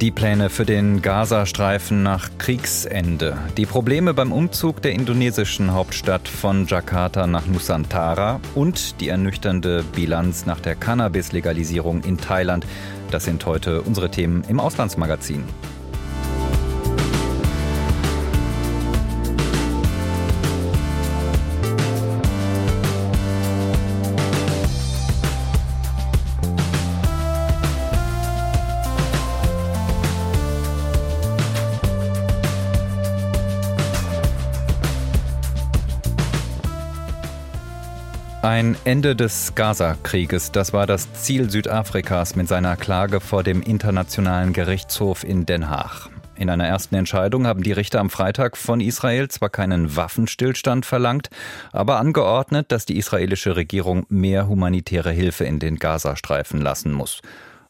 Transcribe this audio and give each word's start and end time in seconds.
Die 0.00 0.10
Pläne 0.10 0.48
für 0.48 0.64
den 0.64 1.02
Gazastreifen 1.02 2.02
nach 2.02 2.30
Kriegsende. 2.38 3.36
Die 3.58 3.66
Probleme 3.66 4.14
beim 4.14 4.32
Umzug 4.32 4.80
der 4.80 4.92
indonesischen 4.92 5.74
Hauptstadt 5.74 6.26
von 6.26 6.66
Jakarta 6.66 7.26
nach 7.26 7.46
Nusantara 7.46 8.40
und 8.54 8.98
die 9.02 9.10
ernüchternde 9.10 9.84
Bilanz 9.94 10.46
nach 10.46 10.60
der 10.60 10.74
Cannabis-Legalisierung 10.74 12.02
in 12.02 12.16
Thailand. 12.16 12.66
Das 13.10 13.26
sind 13.26 13.44
heute 13.44 13.82
unsere 13.82 14.10
Themen 14.10 14.42
im 14.48 14.58
Auslandsmagazin. 14.58 15.44
Ein 38.42 38.74
Ende 38.84 39.14
des 39.14 39.54
Gaza-Krieges, 39.54 40.50
das 40.50 40.72
war 40.72 40.86
das 40.86 41.12
Ziel 41.12 41.50
Südafrikas 41.50 42.36
mit 42.36 42.48
seiner 42.48 42.74
Klage 42.74 43.20
vor 43.20 43.42
dem 43.42 43.60
Internationalen 43.60 44.54
Gerichtshof 44.54 45.24
in 45.24 45.44
Den 45.44 45.68
Haag. 45.68 46.08
In 46.36 46.48
einer 46.48 46.66
ersten 46.66 46.94
Entscheidung 46.94 47.46
haben 47.46 47.62
die 47.62 47.72
Richter 47.72 48.00
am 48.00 48.08
Freitag 48.08 48.56
von 48.56 48.80
Israel 48.80 49.28
zwar 49.28 49.50
keinen 49.50 49.94
Waffenstillstand 49.94 50.86
verlangt, 50.86 51.28
aber 51.70 51.98
angeordnet, 51.98 52.72
dass 52.72 52.86
die 52.86 52.96
israelische 52.96 53.56
Regierung 53.56 54.06
mehr 54.08 54.48
humanitäre 54.48 55.10
Hilfe 55.10 55.44
in 55.44 55.58
den 55.58 55.76
Gazastreifen 55.76 56.62
lassen 56.62 56.94
muss. 56.94 57.20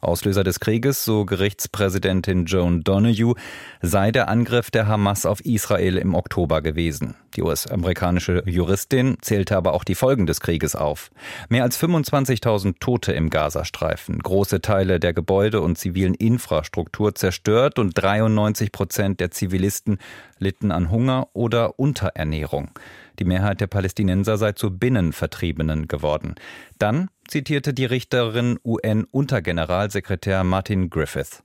Auslöser 0.00 0.44
des 0.44 0.60
Krieges, 0.60 1.04
so 1.04 1.24
Gerichtspräsidentin 1.24 2.46
Joan 2.46 2.82
Donoghue, 2.82 3.34
sei 3.82 4.10
der 4.12 4.28
Angriff 4.28 4.70
der 4.70 4.86
Hamas 4.86 5.26
auf 5.26 5.40
Israel 5.44 5.98
im 5.98 6.14
Oktober 6.14 6.62
gewesen. 6.62 7.16
Die 7.36 7.42
US-amerikanische 7.42 8.42
Juristin 8.46 9.18
zählte 9.20 9.56
aber 9.56 9.74
auch 9.74 9.84
die 9.84 9.94
Folgen 9.94 10.26
des 10.26 10.40
Krieges 10.40 10.74
auf. 10.74 11.10
Mehr 11.48 11.62
als 11.62 11.80
25.000 11.80 12.80
Tote 12.80 13.12
im 13.12 13.30
Gazastreifen, 13.30 14.18
große 14.18 14.60
Teile 14.60 14.98
der 14.98 15.12
Gebäude 15.12 15.60
und 15.60 15.76
zivilen 15.76 16.14
Infrastruktur 16.14 17.14
zerstört 17.14 17.78
und 17.78 17.92
93 17.92 18.72
Prozent 18.72 19.20
der 19.20 19.30
Zivilisten 19.30 19.98
litten 20.38 20.72
an 20.72 20.90
Hunger 20.90 21.28
oder 21.34 21.78
Unterernährung. 21.78 22.70
Die 23.18 23.24
Mehrheit 23.24 23.60
der 23.60 23.66
Palästinenser 23.66 24.38
sei 24.38 24.52
zu 24.52 24.70
Binnenvertriebenen 24.70 25.88
geworden. 25.88 26.34
Dann 26.78 27.10
zitierte 27.30 27.72
die 27.72 27.84
Richterin 27.86 28.58
UN-Untergeneralsekretär 28.64 30.44
Martin 30.44 30.90
Griffith. 30.90 31.42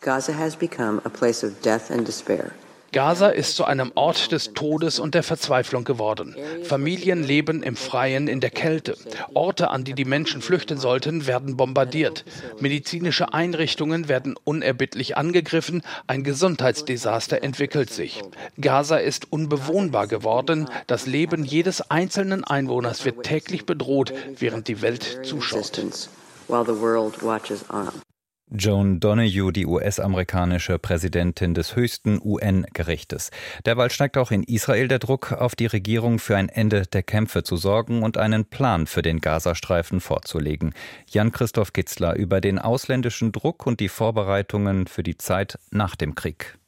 Gaza 0.00 0.32
has 0.32 0.56
become 0.56 1.00
a 1.04 1.08
place 1.08 1.44
of 1.44 1.60
death 1.62 1.90
and 1.90 2.06
despair. 2.06 2.52
Gaza 2.94 3.26
ist 3.26 3.56
zu 3.56 3.64
einem 3.64 3.90
Ort 3.96 4.30
des 4.30 4.52
Todes 4.52 5.00
und 5.00 5.16
der 5.16 5.24
Verzweiflung 5.24 5.82
geworden. 5.82 6.36
Familien 6.62 7.24
leben 7.24 7.64
im 7.64 7.74
Freien 7.74 8.28
in 8.28 8.38
der 8.38 8.50
Kälte. 8.50 8.96
Orte, 9.34 9.70
an 9.70 9.82
die 9.82 9.94
die 9.94 10.04
Menschen 10.04 10.40
flüchten 10.40 10.78
sollten, 10.78 11.26
werden 11.26 11.56
bombardiert. 11.56 12.24
Medizinische 12.60 13.34
Einrichtungen 13.34 14.08
werden 14.08 14.36
unerbittlich 14.44 15.16
angegriffen. 15.16 15.82
Ein 16.06 16.22
Gesundheitsdesaster 16.22 17.42
entwickelt 17.42 17.90
sich. 17.90 18.22
Gaza 18.60 18.98
ist 18.98 19.32
unbewohnbar 19.32 20.06
geworden. 20.06 20.68
Das 20.86 21.06
Leben 21.06 21.44
jedes 21.44 21.90
einzelnen 21.90 22.44
Einwohners 22.44 23.04
wird 23.04 23.24
täglich 23.24 23.66
bedroht, 23.66 24.14
während 24.38 24.68
die 24.68 24.82
Welt 24.82 25.18
zuschaut. 25.24 25.82
Joan 28.50 29.00
Donoghue, 29.00 29.52
die 29.52 29.64
US-amerikanische 29.66 30.78
Präsidentin 30.78 31.54
des 31.54 31.76
höchsten 31.76 32.20
UN-Gerichtes. 32.22 33.30
Derweil 33.64 33.90
steigt 33.90 34.18
auch 34.18 34.30
in 34.30 34.42
Israel 34.42 34.86
der 34.86 34.98
Druck 34.98 35.32
auf 35.32 35.56
die 35.56 35.66
Regierung, 35.66 36.18
für 36.18 36.36
ein 36.36 36.50
Ende 36.50 36.82
der 36.82 37.02
Kämpfe 37.02 37.42
zu 37.42 37.56
sorgen 37.56 38.02
und 38.02 38.18
einen 38.18 38.44
Plan 38.44 38.86
für 38.86 39.00
den 39.00 39.20
Gazastreifen 39.20 40.00
vorzulegen. 40.00 40.74
Jan-Christoph 41.08 41.72
Kitzler 41.72 42.16
über 42.16 42.42
den 42.42 42.58
ausländischen 42.58 43.32
Druck 43.32 43.66
und 43.66 43.80
die 43.80 43.88
Vorbereitungen 43.88 44.86
für 44.86 45.02
die 45.02 45.16
Zeit 45.16 45.58
nach 45.70 45.96
dem 45.96 46.14
Krieg. 46.14 46.58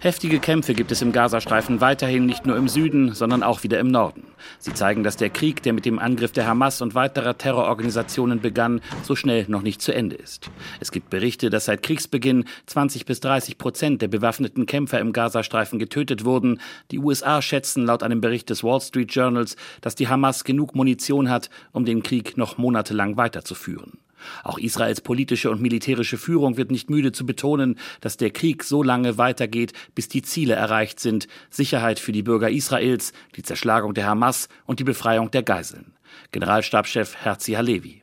Heftige 0.00 0.40
Kämpfe 0.40 0.74
gibt 0.74 0.90
es 0.92 1.00
im 1.00 1.12
Gazastreifen 1.12 1.80
weiterhin 1.80 2.26
nicht 2.26 2.44
nur 2.44 2.56
im 2.56 2.68
Süden, 2.68 3.14
sondern 3.14 3.42
auch 3.42 3.62
wieder 3.62 3.78
im 3.78 3.88
Norden. 3.88 4.25
Sie 4.58 4.74
zeigen, 4.74 5.02
dass 5.02 5.16
der 5.16 5.30
Krieg, 5.30 5.62
der 5.62 5.72
mit 5.72 5.84
dem 5.84 5.98
Angriff 5.98 6.32
der 6.32 6.46
Hamas 6.46 6.80
und 6.80 6.94
weiterer 6.94 7.38
Terrororganisationen 7.38 8.40
begann, 8.40 8.80
so 9.02 9.16
schnell 9.16 9.44
noch 9.48 9.62
nicht 9.62 9.82
zu 9.82 9.92
Ende 9.92 10.16
ist. 10.16 10.50
Es 10.80 10.92
gibt 10.92 11.10
Berichte, 11.10 11.50
dass 11.50 11.66
seit 11.66 11.82
Kriegsbeginn 11.82 12.44
20 12.66 13.06
bis 13.06 13.20
30 13.20 13.58
Prozent 13.58 14.02
der 14.02 14.08
bewaffneten 14.08 14.66
Kämpfer 14.66 15.00
im 15.00 15.12
Gazastreifen 15.12 15.78
getötet 15.78 16.24
wurden. 16.24 16.60
Die 16.90 16.98
USA 16.98 17.42
schätzen 17.42 17.84
laut 17.84 18.02
einem 18.02 18.20
Bericht 18.20 18.50
des 18.50 18.62
Wall 18.64 18.80
Street 18.80 19.14
Journals, 19.14 19.56
dass 19.80 19.94
die 19.94 20.08
Hamas 20.08 20.44
genug 20.44 20.74
Munition 20.74 21.30
hat, 21.30 21.50
um 21.72 21.84
den 21.84 22.02
Krieg 22.02 22.36
noch 22.36 22.58
monatelang 22.58 23.16
weiterzuführen. 23.16 23.98
Auch 24.44 24.58
Israels 24.58 25.00
politische 25.00 25.50
und 25.50 25.60
militärische 25.60 26.18
Führung 26.18 26.56
wird 26.56 26.70
nicht 26.70 26.90
müde 26.90 27.12
zu 27.12 27.26
betonen, 27.26 27.78
dass 28.00 28.16
der 28.16 28.30
Krieg 28.30 28.64
so 28.64 28.82
lange 28.82 29.18
weitergeht, 29.18 29.72
bis 29.94 30.08
die 30.08 30.22
Ziele 30.22 30.54
erreicht 30.54 31.00
sind 31.00 31.28
Sicherheit 31.50 31.98
für 31.98 32.12
die 32.12 32.22
Bürger 32.22 32.50
Israels, 32.50 33.12
die 33.36 33.42
Zerschlagung 33.42 33.94
der 33.94 34.06
Hamas 34.06 34.48
und 34.66 34.80
die 34.80 34.84
Befreiung 34.84 35.30
der 35.30 35.42
Geiseln. 35.42 35.92
Generalstabschef 36.32 37.16
Herzi 37.16 37.52
Halevi. 37.52 38.02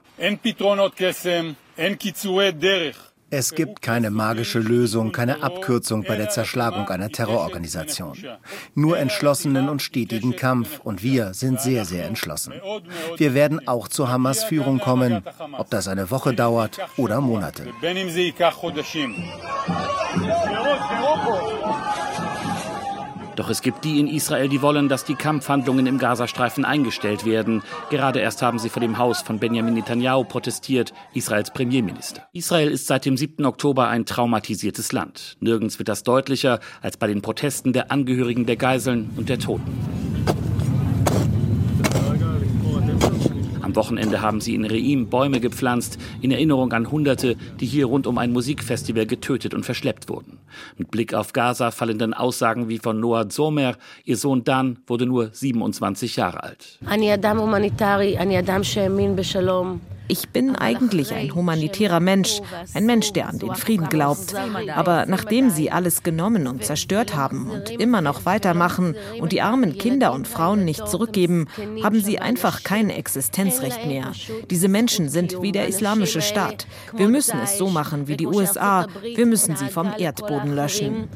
Es 3.35 3.55
gibt 3.55 3.81
keine 3.81 4.11
magische 4.11 4.59
Lösung, 4.59 5.11
keine 5.11 5.41
Abkürzung 5.41 6.03
bei 6.03 6.15
der 6.17 6.29
Zerschlagung 6.29 6.87
einer 6.89 7.09
Terrororganisation. 7.09 8.15
Nur 8.75 8.99
entschlossenen 8.99 9.69
und 9.69 9.81
stetigen 9.81 10.35
Kampf 10.35 10.79
und 10.83 11.01
wir 11.01 11.33
sind 11.33 11.59
sehr, 11.59 11.83
sehr 11.85 12.05
entschlossen. 12.05 12.53
Wir 13.17 13.33
werden 13.33 13.67
auch 13.67 13.87
zur 13.87 14.09
Hamas-Führung 14.09 14.77
kommen, 14.77 15.23
ob 15.57 15.71
das 15.71 15.87
eine 15.87 16.11
Woche 16.11 16.35
dauert 16.35 16.77
oder 16.95 17.21
Monate. 17.21 17.65
Doch 23.35 23.49
es 23.49 23.61
gibt 23.61 23.83
die 23.83 23.99
in 23.99 24.07
Israel, 24.07 24.47
die 24.47 24.61
wollen, 24.61 24.89
dass 24.89 25.05
die 25.05 25.15
Kampfhandlungen 25.15 25.87
im 25.87 25.97
Gazastreifen 25.97 26.65
eingestellt 26.65 27.25
werden. 27.25 27.63
Gerade 27.89 28.19
erst 28.19 28.41
haben 28.41 28.59
sie 28.59 28.69
vor 28.69 28.81
dem 28.81 28.97
Haus 28.97 29.21
von 29.21 29.39
Benjamin 29.39 29.73
Netanyahu 29.73 30.23
protestiert, 30.23 30.93
Israels 31.13 31.51
Premierminister. 31.51 32.27
Israel 32.33 32.69
ist 32.69 32.85
seit 32.85 33.05
dem 33.05 33.17
7. 33.17 33.45
Oktober 33.45 33.87
ein 33.87 34.05
traumatisiertes 34.05 34.91
Land. 34.91 35.37
Nirgends 35.39 35.79
wird 35.79 35.89
das 35.89 36.03
deutlicher 36.03 36.59
als 36.81 36.97
bei 36.97 37.07
den 37.07 37.21
Protesten 37.21 37.73
der 37.73 37.91
Angehörigen 37.91 38.45
der 38.45 38.57
Geiseln 38.57 39.09
und 39.15 39.29
der 39.29 39.39
Toten. 39.39 39.73
Am 43.61 43.75
Wochenende 43.77 44.21
haben 44.21 44.41
sie 44.41 44.53
in 44.53 44.65
Reim 44.65 45.07
Bäume 45.07 45.39
gepflanzt, 45.39 45.97
in 46.21 46.29
Erinnerung 46.29 46.73
an 46.73 46.91
Hunderte, 46.91 47.35
die 47.59 47.65
hier 47.65 47.87
rund 47.87 48.05
um 48.05 48.19
ein 48.19 48.31
Musikfestival 48.31 49.07
getötet 49.07 49.55
und 49.55 49.63
verschleppt 49.65 50.09
wurden. 50.09 50.37
Mit 50.77 50.91
Blick 50.91 51.13
auf 51.13 51.33
Gaza 51.33 51.71
fallen 51.71 51.97
dann 51.97 52.13
Aussagen 52.13 52.69
wie 52.69 52.79
von 52.79 52.99
Noah 52.99 53.29
Zomer, 53.29 53.75
ihr 54.05 54.17
Sohn 54.17 54.43
Dan 54.43 54.79
wurde 54.87 55.05
nur 55.05 55.29
27 55.31 56.15
Jahre 56.15 56.43
alt. 56.43 56.79
Ich 60.09 60.29
bin 60.29 60.55
eigentlich 60.55 61.13
ein 61.13 61.33
humanitärer 61.33 62.01
Mensch, 62.01 62.41
ein 62.73 62.85
Mensch, 62.85 63.13
der 63.13 63.29
an 63.29 63.39
den 63.39 63.55
Frieden 63.55 63.87
glaubt. 63.87 64.35
Aber 64.75 65.05
nachdem 65.05 65.49
sie 65.49 65.71
alles 65.71 66.03
genommen 66.03 66.45
und 66.47 66.65
zerstört 66.65 67.15
haben 67.15 67.49
und 67.49 67.69
immer 67.69 68.01
noch 68.01 68.25
weitermachen 68.25 68.95
und 69.19 69.31
die 69.31 69.41
armen 69.41 69.77
Kinder 69.77 70.11
und 70.13 70.27
Frauen 70.27 70.65
nicht 70.65 70.87
zurückgeben, 70.87 71.47
haben 71.81 72.01
sie 72.01 72.19
einfach 72.19 72.63
kein 72.63 72.89
Existenzrecht 72.89 73.85
mehr. 73.87 74.11
Diese 74.49 74.67
Menschen 74.67 75.07
sind 75.07 75.41
wie 75.41 75.53
der 75.53 75.67
islamische 75.67 76.21
Staat. 76.21 76.67
Wir 76.93 77.07
müssen 77.07 77.39
es 77.41 77.57
so 77.57 77.69
machen 77.69 78.07
wie 78.07 78.17
die 78.17 78.27
USA. 78.27 78.87
Wir 79.01 79.25
müssen 79.25 79.55
sie 79.55 79.67
vom 79.67 79.93
Erdboden 79.97 80.53
löschen. 80.53 81.07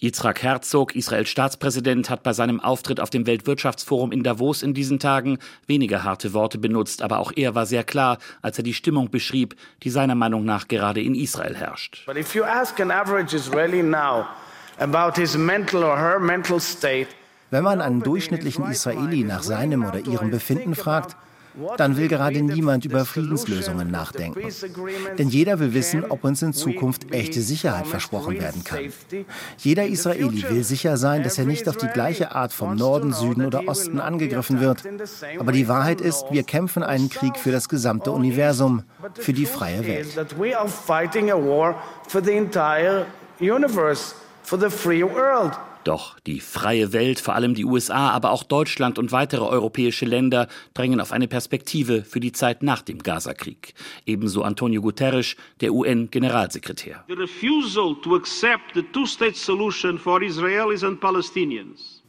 Yitzhak 0.00 0.42
Herzog, 0.42 0.94
Israels 0.94 1.28
Staatspräsident, 1.30 2.10
hat 2.10 2.22
bei 2.22 2.34
seinem 2.34 2.60
Auftritt 2.60 3.00
auf 3.00 3.10
dem 3.10 3.26
Weltwirtschaftsforum 3.26 4.12
in 4.12 4.22
Davos 4.22 4.62
in 4.62 4.74
diesen 4.74 4.98
Tagen 4.98 5.38
weniger 5.66 6.04
harte 6.04 6.34
Worte 6.34 6.58
benutzt 6.58 6.73
benutzt, 6.74 7.02
aber 7.02 7.20
auch 7.20 7.32
er 7.36 7.54
war 7.54 7.66
sehr 7.66 7.84
klar, 7.84 8.18
als 8.42 8.58
er 8.58 8.64
die 8.64 8.74
Stimmung 8.74 9.10
beschrieb, 9.10 9.54
die 9.84 9.90
seiner 9.90 10.16
Meinung 10.16 10.44
nach 10.44 10.66
gerade 10.66 11.00
in 11.00 11.14
Israel 11.14 11.54
herrscht. 11.54 12.02
But 12.06 12.16
if 12.16 12.34
you 12.34 12.42
ask 12.42 12.80
an 12.80 12.90
average 12.90 13.34
Israeli 13.36 13.82
now, 13.82 14.26
about 14.78 15.20
his 15.20 15.36
mental 15.36 15.84
or 15.84 15.96
her 15.96 16.18
mental 16.18 16.58
state. 16.58 17.08
Wenn 17.50 17.62
man 17.62 17.80
einen 17.80 18.02
durchschnittlichen 18.02 18.68
Israeli 18.68 19.22
nach 19.22 19.44
seinem 19.44 19.84
oder 19.84 20.00
ihrem 20.00 20.30
Befinden 20.30 20.74
fragt, 20.74 21.16
dann 21.76 21.96
will 21.96 22.08
gerade 22.08 22.42
niemand 22.42 22.84
über 22.84 23.04
Friedenslösungen 23.04 23.90
nachdenken. 23.90 24.40
Denn 25.18 25.28
jeder 25.28 25.58
will 25.58 25.74
wissen, 25.74 26.04
ob 26.04 26.24
uns 26.24 26.42
in 26.42 26.52
Zukunft 26.52 27.12
echte 27.12 27.40
Sicherheit 27.40 27.86
versprochen 27.86 28.40
werden 28.40 28.64
kann. 28.64 28.92
Jeder 29.58 29.86
Israeli 29.86 30.44
will 30.48 30.64
sicher 30.64 30.96
sein, 30.96 31.22
dass 31.22 31.38
er 31.38 31.44
nicht 31.44 31.68
auf 31.68 31.76
die 31.76 31.86
gleiche 31.88 32.34
Art 32.34 32.52
vom 32.52 32.76
Norden, 32.76 33.12
Süden 33.12 33.46
oder 33.46 33.68
Osten 33.68 34.00
angegriffen 34.00 34.60
wird. 34.60 34.82
Aber 35.38 35.52
die 35.52 35.68
Wahrheit 35.68 36.00
ist, 36.00 36.24
wir 36.30 36.42
kämpfen 36.42 36.82
einen 36.82 37.08
Krieg 37.08 37.36
für 37.36 37.52
das 37.52 37.68
gesamte 37.68 38.10
Universum, 38.10 38.82
für 39.14 39.32
die 39.32 39.46
freie 39.46 39.86
Welt. 39.86 40.06
For 44.44 44.58
the 44.58 44.68
free 44.68 45.02
world. 45.02 45.54
Doch 45.84 46.18
die 46.20 46.40
freie 46.40 46.94
Welt, 46.94 47.20
vor 47.20 47.34
allem 47.34 47.54
die 47.54 47.66
USA, 47.66 48.10
aber 48.10 48.30
auch 48.30 48.42
Deutschland 48.42 48.98
und 48.98 49.12
weitere 49.12 49.44
europäische 49.44 50.06
Länder 50.06 50.48
drängen 50.72 50.98
auf 50.98 51.12
eine 51.12 51.28
Perspektive 51.28 52.04
für 52.04 52.20
die 52.20 52.32
Zeit 52.32 52.62
nach 52.62 52.80
dem 52.80 53.02
Gazakrieg. 53.02 53.74
Ebenso 54.06 54.42
Antonio 54.42 54.80
Guterres, 54.80 55.36
der 55.60 55.74
UN-Generalsekretär. 55.74 57.04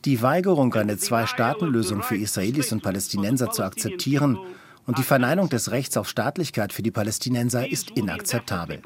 Die 0.05 0.21
Weigerung, 0.21 0.73
eine 0.73 0.97
Zwei-Staaten-Lösung 0.97 2.03
für 2.03 2.15
Israelis 2.15 2.71
und 2.71 2.81
Palästinenser 2.81 3.51
zu 3.51 3.63
akzeptieren, 3.63 4.39
und 4.85 4.97
die 4.97 5.03
Verneinung 5.03 5.49
des 5.49 5.71
Rechts 5.71 5.97
auf 5.97 6.07
Staatlichkeit 6.07 6.73
für 6.73 6.83
die 6.83 6.91
Palästinenser 6.91 7.69
ist 7.69 7.91
inakzeptabel. 7.91 8.81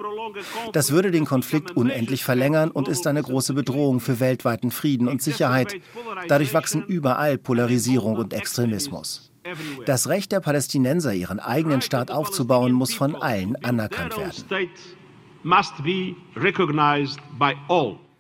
Das 0.74 0.92
würde 0.92 1.12
den 1.12 1.26
Konflikt 1.26 1.72
unendlich 1.72 2.24
verlängern 2.24 2.72
und 2.72 2.88
ist 2.88 3.08
eine 3.08 3.22
große 3.22 3.54
Bedrohung 3.54 4.00
für 4.00 4.20
weltweiten 4.20 4.72
Frieden 4.72 5.08
und 5.08 5.22
Sicherheit. 5.22 5.76
Dadurch 6.28 6.54
wachsen 6.54 6.84
überall 6.86 7.38
Polarisierung 7.38 8.16
und 8.16 8.34
Extremismus. 8.34 9.32
Das 9.86 10.08
Recht 10.08 10.32
der 10.32 10.42
Palästinenser, 10.42 11.14
ihren 11.14 11.40
eigenen 11.40 11.82
Staat 11.82 12.12
aufzubauen, 12.12 12.72
muss 12.74 12.94
von 12.94 13.16
allen 13.16 13.56
anerkannt 13.64 14.18
werden. 14.18 14.70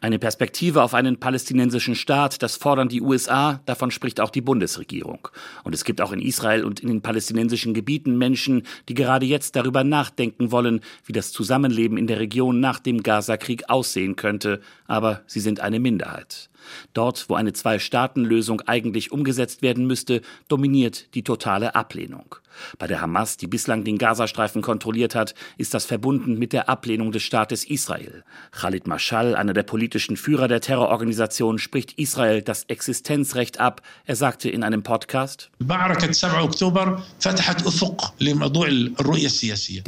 Eine 0.01 0.17
Perspektive 0.17 0.81
auf 0.81 0.93
einen 0.93 1.19
palästinensischen 1.19 1.93
Staat, 1.93 2.41
das 2.41 2.55
fordern 2.55 2.87
die 2.87 3.01
USA, 3.01 3.59
davon 3.65 3.91
spricht 3.91 4.21
auch 4.21 4.29
die 4.29 4.39
Bundesregierung. 4.39 5.27
Und 5.65 5.75
es 5.75 5.83
gibt 5.83 5.99
auch 5.99 6.13
in 6.13 6.21
Israel 6.21 6.63
und 6.63 6.79
in 6.79 6.87
den 6.87 7.01
palästinensischen 7.01 7.73
Gebieten 7.73 8.17
Menschen, 8.17 8.63
die 8.87 8.93
gerade 8.93 9.25
jetzt 9.25 9.57
darüber 9.57 9.83
nachdenken 9.83 10.51
wollen, 10.51 10.79
wie 11.03 11.11
das 11.11 11.33
Zusammenleben 11.33 11.97
in 11.97 12.07
der 12.07 12.19
Region 12.19 12.61
nach 12.61 12.79
dem 12.79 13.03
Gazakrieg 13.03 13.69
aussehen 13.69 14.15
könnte, 14.15 14.61
aber 14.87 15.21
sie 15.27 15.41
sind 15.41 15.59
eine 15.59 15.81
Minderheit. 15.81 16.48
Dort, 16.93 17.29
wo 17.29 17.35
eine 17.35 17.53
Zwei-Staaten-Lösung 17.53 18.61
eigentlich 18.61 19.11
umgesetzt 19.11 19.61
werden 19.61 19.87
müsste, 19.87 20.21
dominiert 20.47 21.13
die 21.15 21.23
totale 21.23 21.75
Ablehnung. 21.75 22.35
Bei 22.77 22.87
der 22.87 23.01
Hamas, 23.01 23.37
die 23.37 23.47
bislang 23.47 23.83
den 23.83 23.97
Gazastreifen 23.97 24.61
kontrolliert 24.61 25.15
hat, 25.15 25.33
ist 25.57 25.73
das 25.73 25.85
verbunden 25.85 26.37
mit 26.37 26.53
der 26.53 26.69
Ablehnung 26.69 27.11
des 27.11 27.23
Staates 27.23 27.63
Israel. 27.63 28.23
Khalid 28.51 28.87
Mashal, 28.87 29.35
einer 29.35 29.53
der 29.53 29.63
politischen 29.63 30.17
Führer 30.17 30.47
der 30.47 30.61
Terrororganisation, 30.61 31.59
spricht 31.59 31.93
Israel 31.93 32.41
das 32.41 32.63
Existenzrecht 32.65 33.59
ab. 33.59 33.81
Er 34.05 34.15
sagte 34.15 34.49
in 34.49 34.63
einem 34.63 34.83
Podcast, 34.83 35.49
Der 35.59 35.97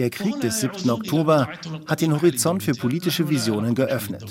Krieg 0.10 0.42
des 0.42 0.60
7. 0.60 0.90
Oktober 0.90 1.50
hat 1.88 2.02
den 2.02 2.14
Horizont 2.14 2.64
für 2.64 2.74
politische 2.74 3.30
Visionen 3.30 3.76
geöffnet. 3.76 4.26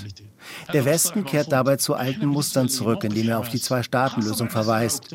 Der 0.72 0.84
Westen 0.84 1.24
kehrt 1.24 1.52
dabei 1.52 1.76
zu 1.76 1.94
alten 1.94 2.29
Mustern 2.30 2.68
zurück, 2.68 3.04
indem 3.04 3.28
er 3.28 3.38
auf 3.38 3.48
die 3.48 3.60
Zwei-Staaten-Lösung 3.60 4.50
verweist. 4.50 5.14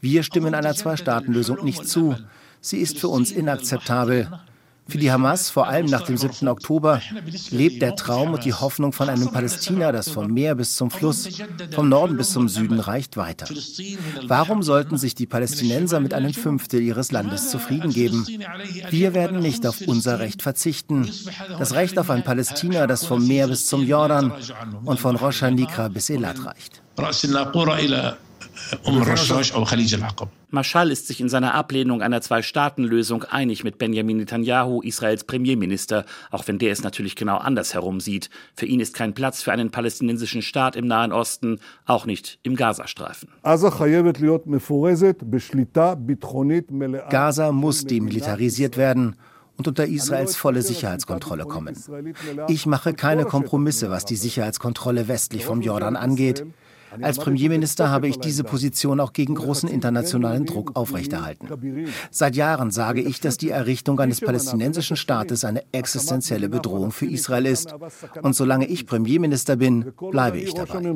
Wir 0.00 0.22
stimmen 0.22 0.54
einer 0.54 0.74
Zwei-Staaten-Lösung 0.74 1.64
nicht 1.64 1.86
zu. 1.86 2.16
Sie 2.60 2.78
ist 2.78 2.98
für 2.98 3.08
uns 3.08 3.30
inakzeptabel. 3.30 4.28
Für 4.86 4.98
die 4.98 5.10
Hamas, 5.10 5.50
vor 5.50 5.66
allem 5.66 5.86
nach 5.86 6.02
dem 6.02 6.16
7. 6.16 6.46
Oktober, 6.48 7.00
lebt 7.50 7.80
der 7.80 7.96
Traum 7.96 8.34
und 8.34 8.44
die 8.44 8.52
Hoffnung 8.52 8.92
von 8.92 9.08
einem 9.08 9.30
Palästina, 9.32 9.92
das 9.92 10.10
vom 10.10 10.32
Meer 10.32 10.54
bis 10.54 10.76
zum 10.76 10.90
Fluss, 10.90 11.28
vom 11.72 11.88
Norden 11.88 12.16
bis 12.16 12.32
zum 12.32 12.48
Süden 12.48 12.80
reicht, 12.80 13.16
weiter. 13.16 13.46
Warum 14.26 14.62
sollten 14.62 14.98
sich 14.98 15.14
die 15.14 15.26
Palästinenser 15.26 16.00
mit 16.00 16.12
einem 16.12 16.34
Fünftel 16.34 16.82
ihres 16.82 17.12
Landes 17.12 17.50
zufrieden 17.50 17.92
geben? 17.92 18.26
Wir 18.90 19.14
werden 19.14 19.40
nicht 19.40 19.66
auf 19.66 19.80
unser 19.86 20.18
Recht 20.18 20.42
verzichten. 20.42 21.10
Das 21.58 21.74
Recht 21.74 21.98
auf 21.98 22.10
ein 22.10 22.22
Palästina, 22.22 22.86
das 22.86 23.06
vom 23.06 23.26
Meer 23.26 23.48
bis 23.48 23.66
zum 23.66 23.86
Jordan 23.86 24.32
und 24.84 25.00
von 25.00 25.16
Rosh 25.16 25.42
Hanikra 25.42 25.88
bis 25.88 26.10
Elat 26.10 26.44
reicht. 26.44 26.82
Marschall 30.50 30.90
ist 30.90 31.06
sich 31.08 31.20
in 31.20 31.28
seiner 31.28 31.54
Ablehnung 31.54 32.00
einer 32.02 32.20
Zwei-Staaten-Lösung 32.20 33.24
einig 33.24 33.64
mit 33.64 33.78
Benjamin 33.78 34.18
Netanyahu, 34.18 34.80
Israels 34.82 35.24
Premierminister, 35.24 36.04
auch 36.30 36.46
wenn 36.46 36.58
der 36.58 36.72
es 36.72 36.82
natürlich 36.82 37.16
genau 37.16 37.38
andersherum 37.38 38.00
sieht. 38.00 38.30
Für 38.54 38.66
ihn 38.66 38.80
ist 38.80 38.94
kein 38.94 39.14
Platz 39.14 39.42
für 39.42 39.52
einen 39.52 39.70
palästinensischen 39.70 40.42
Staat 40.42 40.76
im 40.76 40.86
Nahen 40.86 41.12
Osten, 41.12 41.58
auch 41.86 42.06
nicht 42.06 42.38
im 42.42 42.56
Gazastreifen. 42.56 43.28
Gaza 47.10 47.52
muss 47.52 47.84
demilitarisiert 47.84 48.76
werden 48.76 49.16
und 49.56 49.68
unter 49.68 49.86
Israels 49.86 50.36
volle 50.36 50.62
Sicherheitskontrolle 50.62 51.44
kommen. 51.44 51.76
Ich 52.48 52.66
mache 52.66 52.94
keine 52.94 53.24
Kompromisse, 53.24 53.90
was 53.90 54.04
die 54.04 54.16
Sicherheitskontrolle 54.16 55.08
westlich 55.08 55.44
vom 55.44 55.62
Jordan 55.62 55.96
angeht. 55.96 56.44
Als 57.02 57.18
Premierminister 57.18 57.90
habe 57.90 58.08
ich 58.08 58.18
diese 58.18 58.44
Position 58.44 59.00
auch 59.00 59.12
gegen 59.12 59.34
großen 59.34 59.68
internationalen 59.68 60.46
Druck 60.46 60.72
aufrechterhalten. 60.74 61.48
Seit 62.10 62.36
Jahren 62.36 62.70
sage 62.70 63.00
ich, 63.00 63.20
dass 63.20 63.36
die 63.36 63.50
Errichtung 63.50 63.98
eines 64.00 64.20
palästinensischen 64.20 64.96
Staates 64.96 65.44
eine 65.44 65.62
existenzielle 65.72 66.48
Bedrohung 66.48 66.92
für 66.92 67.06
Israel 67.06 67.46
ist. 67.46 67.74
Und 68.22 68.34
solange 68.34 68.66
ich 68.66 68.86
Premierminister 68.86 69.56
bin, 69.56 69.92
bleibe 70.10 70.38
ich 70.38 70.54
dabei. 70.54 70.94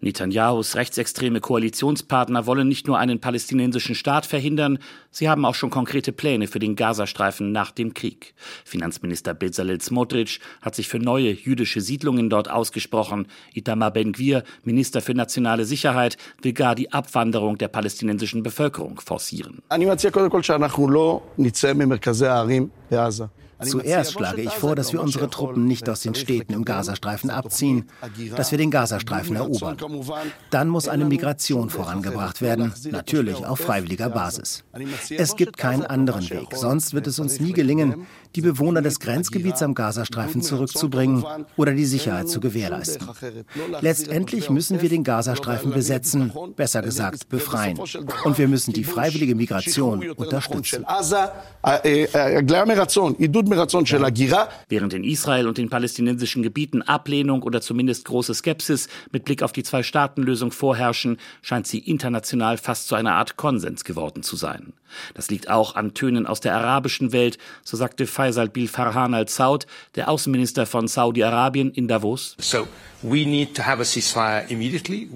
Netanyahus 0.00 0.76
rechtsextreme 0.76 1.40
Koalitionspartner 1.40 2.46
wollen 2.46 2.68
nicht 2.68 2.86
nur 2.86 2.96
einen 2.96 3.20
palästinensischen 3.20 3.96
Staat 3.96 4.24
verhindern, 4.24 4.78
sie 5.10 5.28
haben 5.28 5.44
auch 5.44 5.56
schon 5.56 5.70
konkrete 5.70 6.12
Pläne 6.12 6.46
für 6.46 6.60
den 6.60 6.76
Gazastreifen 6.76 7.50
nach 7.50 7.72
dem 7.72 7.92
Krieg. 7.92 8.34
Finanzminister 8.64 9.34
Bezalel 9.34 9.80
Smotrich 9.80 10.38
hat 10.60 10.76
sich 10.76 10.88
für 10.88 11.00
neue 11.00 11.32
jüdische 11.32 11.80
Siedlungen 11.80 12.30
dort 12.30 12.48
ausgesprochen. 12.48 13.26
Itamar 13.52 13.90
Ben-Gvir, 13.90 14.44
Minister 14.62 15.00
für 15.00 15.14
nationale 15.14 15.64
Sicherheit, 15.64 16.18
will 16.40 16.52
gar 16.52 16.76
die 16.76 16.92
Abwanderung 16.92 17.58
der 17.58 17.66
palästinensischen 17.66 18.44
Bevölkerung 18.44 19.00
forcieren. 19.00 19.60
Zuerst 23.62 24.12
schlage 24.12 24.42
ich 24.42 24.50
vor, 24.50 24.74
dass 24.74 24.92
wir 24.92 25.00
unsere 25.00 25.30
Truppen 25.30 25.66
nicht 25.66 25.88
aus 25.88 26.00
den 26.00 26.14
Städten 26.14 26.52
im 26.52 26.64
Gazastreifen 26.64 27.30
abziehen, 27.30 27.88
dass 28.36 28.50
wir 28.50 28.58
den 28.58 28.70
Gazastreifen 28.70 29.36
erobern. 29.36 29.76
Dann 30.50 30.68
muss 30.68 30.88
eine 30.88 31.04
Migration 31.04 31.70
vorangebracht 31.70 32.42
werden, 32.42 32.72
natürlich 32.90 33.44
auf 33.44 33.60
freiwilliger 33.60 34.10
Basis. 34.10 34.64
Es 35.10 35.36
gibt 35.36 35.56
keinen 35.56 35.84
anderen 35.84 36.28
Weg, 36.30 36.54
sonst 36.54 36.94
wird 36.94 37.06
es 37.06 37.18
uns 37.18 37.40
nie 37.40 37.52
gelingen, 37.52 38.06
die 38.34 38.40
Bewohner 38.40 38.82
des 38.82 39.00
Grenzgebiets 39.00 39.62
am 39.62 39.74
Gazastreifen 39.74 40.42
zurückzubringen 40.42 41.24
oder 41.56 41.72
die 41.72 41.84
Sicherheit 41.84 42.28
zu 42.28 42.40
gewährleisten. 42.40 43.06
Letztendlich 43.80 44.50
müssen 44.50 44.80
wir 44.82 44.88
den 44.88 45.04
Gazastreifen 45.04 45.72
besetzen, 45.72 46.32
besser 46.56 46.82
gesagt 46.82 47.28
befreien. 47.28 47.78
Und 48.24 48.38
wir 48.38 48.48
müssen 48.48 48.72
die 48.72 48.84
freiwillige 48.84 49.34
Migration 49.34 50.10
unterstützen. 50.12 50.84
Während 54.68 54.94
in 54.94 55.04
Israel 55.04 55.48
und 55.48 55.58
den 55.58 55.70
palästinensischen 55.70 56.42
Gebieten 56.42 56.82
Ablehnung 56.82 57.42
oder 57.42 57.60
zumindest 57.60 58.04
große 58.04 58.34
Skepsis 58.34 58.88
mit 59.10 59.24
Blick 59.24 59.42
auf 59.42 59.52
die 59.52 59.62
Zwei-Staaten-Lösung 59.62 60.52
vorherrschen, 60.52 61.18
scheint 61.42 61.66
sie 61.66 61.78
international 61.78 62.58
fast 62.58 62.88
zu 62.88 62.94
einer 62.94 63.14
Art 63.14 63.36
Konsens 63.36 63.84
geworden 63.84 64.22
zu 64.22 64.36
sein. 64.36 64.72
Das 65.14 65.30
liegt 65.30 65.48
auch 65.48 65.74
an 65.74 65.94
Tönen 65.94 66.26
aus 66.26 66.40
der 66.40 66.54
arabischen 66.54 67.12
Welt, 67.12 67.38
so 67.64 67.76
sagte 67.76 68.06
Faisal 68.22 68.48
Bil 68.48 68.68
Farhan 68.68 69.14
al-Saud, 69.14 69.66
der 69.96 70.08
Außenminister 70.08 70.64
von 70.64 70.86
Saudi-Arabien 70.86 71.72
in 71.72 71.88
Davos. 71.88 72.36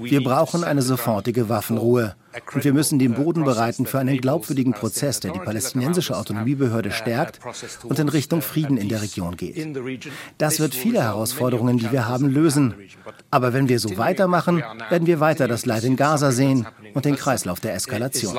Wir 0.05 0.25
brauchen 0.25 0.65
eine 0.65 0.83
sofortige 0.83 1.49
Waffenruhe. 1.49 2.17
Und 2.55 2.64
wir 2.64 2.73
müssen 2.73 2.99
den 2.99 3.14
Boden 3.14 3.45
bereiten 3.45 3.87
für 3.87 3.99
einen 3.99 4.19
glaubwürdigen 4.19 4.73
Prozess, 4.73 5.21
der 5.21 5.33
die 5.33 5.38
palästinensische 5.38 6.16
Autonomiebehörde 6.16 6.90
stärkt 6.90 7.40
und 7.85 7.99
in 7.99 8.09
Richtung 8.09 8.43
Frieden 8.43 8.76
in 8.76 8.88
der 8.88 9.02
Region 9.02 9.37
geht. 9.37 9.57
Das 10.38 10.61
wird 10.61 10.75
viele 10.75 11.02
Herausforderungen, 11.02 11.78
die 11.78 11.90
wir 11.93 12.07
haben, 12.07 12.28
lösen. 12.28 12.75
Aber 13.31 13.52
wenn 13.52 13.69
wir 13.69 13.78
so 13.78 13.97
weitermachen, 13.97 14.62
werden 14.90 15.07
wir 15.07 15.21
weiter 15.21 15.49
das 15.49 15.66
Leid 15.66 15.85
in 15.85 15.97
Gaza 15.97 16.31
sehen 16.31 16.66
und 16.95 17.05
den 17.05 17.16
Kreislauf 17.16 17.61
der 17.61 17.75
Eskalation. 17.75 18.37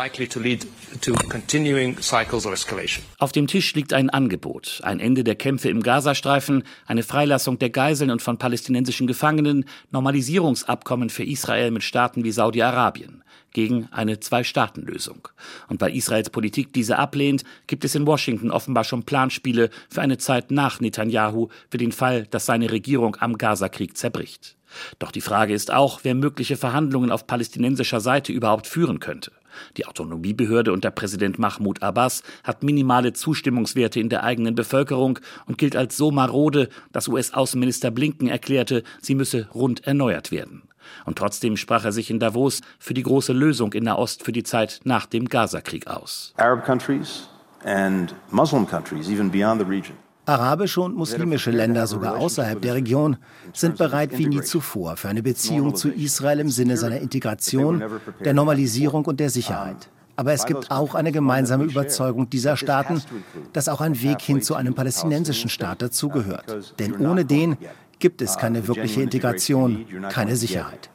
Auf 3.18 3.32
dem 3.32 3.48
Tisch 3.48 3.74
liegt 3.76 3.94
ein 3.94 4.10
Angebot, 4.10 4.82
ein 4.84 5.00
Ende 5.00 5.24
der 5.24 5.36
Kämpfe 5.36 5.70
im 5.70 5.82
Gazastreifen, 5.82 6.64
eine 6.86 7.04
Freilassung 7.04 7.60
der 7.60 7.70
Geiseln 7.70 8.12
und 8.12 8.22
von 8.22 8.38
palästinensischen 8.38 9.08
Gefangenen, 9.08 9.66
Normalisierungsabkommen 9.92 11.10
für 11.10 11.24
Israel 11.24 11.72
mit 11.72 11.84
Staaten 11.84 12.24
wie 12.24 12.32
Saudi-Arabien 12.32 13.24
gegen 13.54 13.88
eine 13.92 14.20
Zwei-Staaten-Lösung. 14.20 15.28
Und 15.68 15.82
weil 15.82 15.96
Israels 15.96 16.30
Politik 16.30 16.74
diese 16.74 16.98
ablehnt, 16.98 17.44
gibt 17.68 17.86
es 17.86 17.96
in 17.96 18.06
Washington 18.06 18.52
offenbar 18.52 18.84
schon 18.84 19.04
Planspiele 19.04 19.70
für 19.90 20.02
eine 20.02 20.18
Zeit 20.18 20.52
nach 20.52 20.80
Netanyahu 20.80 21.50
für 21.70 21.78
den 21.78 21.92
Fall, 21.92 22.28
dass 22.28 22.46
seine 22.46 22.72
Regierung 22.72 23.18
am 23.20 23.38
Gazakrieg 23.38 23.98
zerbricht. 23.98 24.56
Doch 25.00 25.12
die 25.12 25.22
Frage 25.22 25.54
ist 25.54 25.74
auch, 25.74 26.02
wer 26.04 26.16
mögliche 26.16 26.58
Verhandlungen 26.58 27.12
auf 27.12 27.28
palästinensischer 27.28 28.02
Seite 28.02 28.32
überhaupt 28.32 28.68
führen 28.68 29.00
könnte. 29.00 29.32
Die 29.76 29.86
Autonomiebehörde 29.86 30.72
unter 30.72 30.92
Präsident 30.92 31.40
Mahmoud 31.40 31.82
Abbas 31.82 32.24
hat 32.44 32.64
minimale 32.64 33.14
Zustimmungswerte 33.14 34.00
in 34.00 34.10
der 34.10 34.24
eigenen 34.24 34.56
Bevölkerung 34.56 35.20
und 35.46 35.58
gilt 35.58 35.76
als 35.76 35.98
so 35.98 36.12
marode, 36.12 36.70
dass 36.92 37.08
US-Außenminister 37.08 37.92
Blinken 37.92 38.28
erklärte, 38.28 38.84
sie 39.02 39.16
müsse 39.16 39.48
rund 39.54 39.88
erneuert 39.88 40.32
werden. 40.32 40.67
Und 41.06 41.18
trotzdem 41.18 41.58
sprach 41.58 41.86
er 41.86 41.92
sich 41.92 42.10
in 42.10 42.20
Davos 42.20 42.62
für 42.80 42.94
die 42.94 43.04
große 43.04 43.34
Lösung 43.34 43.74
in 43.74 43.86
Nahost 43.86 44.24
für 44.24 44.32
die 44.32 44.44
Zeit 44.44 44.80
nach 44.84 45.06
dem 45.06 45.26
Gazakrieg 45.26 45.88
aus. 45.88 46.34
Arab 46.38 46.66
countries 46.66 47.28
and 47.64 48.14
Muslim 48.32 48.68
countries 48.68 49.10
even 49.10 49.32
beyond 49.32 49.62
the 49.62 49.68
region 49.68 49.98
Arabische 50.28 50.82
und 50.82 50.94
muslimische 50.94 51.52
Länder, 51.52 51.88
sogar 51.88 52.18
außerhalb 52.18 52.62
der 52.62 52.76
Region, 52.76 53.16
sind 53.54 53.78
bereit 53.78 54.18
wie 54.18 54.26
nie 54.26 54.42
zuvor 54.42 54.98
für 54.98 55.08
eine 55.08 55.24
Beziehung 55.24 55.74
zu 55.74 55.90
Israel 55.90 56.42
im 56.42 56.50
Sinne 56.50 56.76
seiner 56.76 57.00
Integration, 57.00 57.82
der 58.26 58.34
Normalisierung 58.34 59.06
und 59.06 59.22
der 59.22 59.30
Sicherheit. 59.30 59.88
Aber 60.18 60.34
es 60.34 60.46
gibt 60.46 60.70
auch 60.70 60.96
eine 60.96 61.14
gemeinsame 61.14 61.64
Überzeugung 61.64 62.30
dieser 62.30 62.58
Staaten, 62.58 63.02
dass 63.54 63.70
auch 63.70 63.80
ein 63.80 64.02
Weg 64.02 64.20
hin 64.20 64.42
zu 64.42 64.56
einem 64.56 64.74
palästinensischen 64.74 65.50
Staat 65.50 65.82
dazugehört. 65.82 66.74
Denn 66.78 66.98
ohne 66.98 67.24
den 67.24 67.56
gibt 68.00 68.22
es 68.22 68.38
keine 68.38 68.68
wirkliche 68.68 69.02
Integration, 69.02 69.86
keine 70.10 70.36
Sicherheit. 70.36 70.90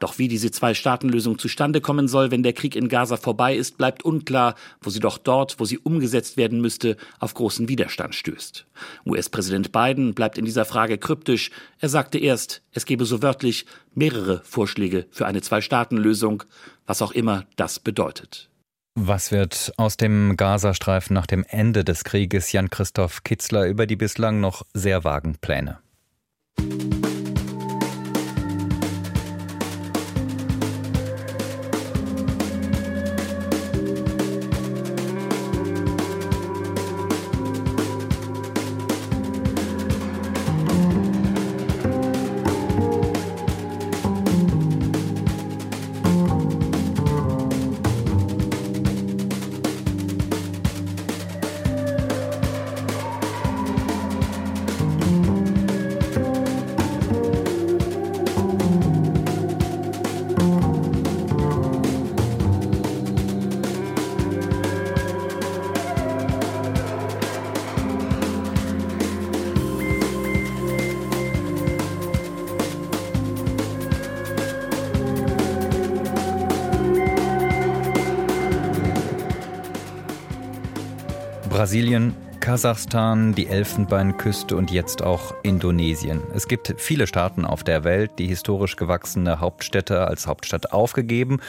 Doch 0.00 0.16
wie 0.16 0.28
diese 0.28 0.50
Zwei-Staaten-Lösung 0.50 1.38
zustande 1.38 1.82
kommen 1.82 2.08
soll, 2.08 2.30
wenn 2.30 2.42
der 2.42 2.54
Krieg 2.54 2.74
in 2.74 2.88
Gaza 2.88 3.18
vorbei 3.18 3.54
ist, 3.54 3.76
bleibt 3.76 4.02
unklar, 4.02 4.54
wo 4.80 4.88
sie 4.88 4.98
doch 4.98 5.18
dort, 5.18 5.60
wo 5.60 5.66
sie 5.66 5.78
umgesetzt 5.78 6.38
werden 6.38 6.62
müsste, 6.62 6.96
auf 7.18 7.34
großen 7.34 7.68
Widerstand 7.68 8.14
stößt. 8.14 8.66
US-Präsident 9.06 9.72
Biden 9.72 10.14
bleibt 10.14 10.38
in 10.38 10.46
dieser 10.46 10.64
Frage 10.64 10.96
kryptisch. 10.96 11.50
Er 11.80 11.90
sagte 11.90 12.18
erst, 12.18 12.62
es 12.72 12.86
gebe 12.86 13.04
so 13.04 13.22
wörtlich 13.22 13.66
mehrere 13.94 14.40
Vorschläge 14.42 15.06
für 15.10 15.26
eine 15.26 15.42
Zwei-Staaten-Lösung, 15.42 16.44
was 16.86 17.02
auch 17.02 17.12
immer 17.12 17.44
das 17.56 17.78
bedeutet. 17.78 18.49
Was 19.02 19.32
wird 19.32 19.72
aus 19.78 19.96
dem 19.96 20.36
Gazastreifen 20.36 21.14
nach 21.14 21.26
dem 21.26 21.42
Ende 21.48 21.84
des 21.84 22.04
Krieges 22.04 22.52
Jan-Christoph 22.52 23.24
Kitzler 23.24 23.64
über 23.66 23.86
die 23.86 23.96
bislang 23.96 24.40
noch 24.40 24.66
sehr 24.74 25.04
vagen 25.04 25.38
Pläne? 25.40 25.78
Brasilien, 81.60 82.16
Kasachstan, 82.40 83.34
die 83.34 83.46
Elfenbeinküste 83.46 84.56
und 84.56 84.70
jetzt 84.70 85.02
auch 85.02 85.34
Indonesien. 85.42 86.22
Es 86.34 86.48
gibt 86.48 86.74
viele 86.78 87.06
Staaten 87.06 87.44
auf 87.44 87.64
der 87.64 87.84
Welt, 87.84 88.12
die 88.18 88.26
historisch 88.28 88.76
gewachsene 88.76 89.40
Hauptstädte 89.40 90.08
als 90.08 90.26
Hauptstadt 90.26 90.72
aufgegeben 90.72 91.40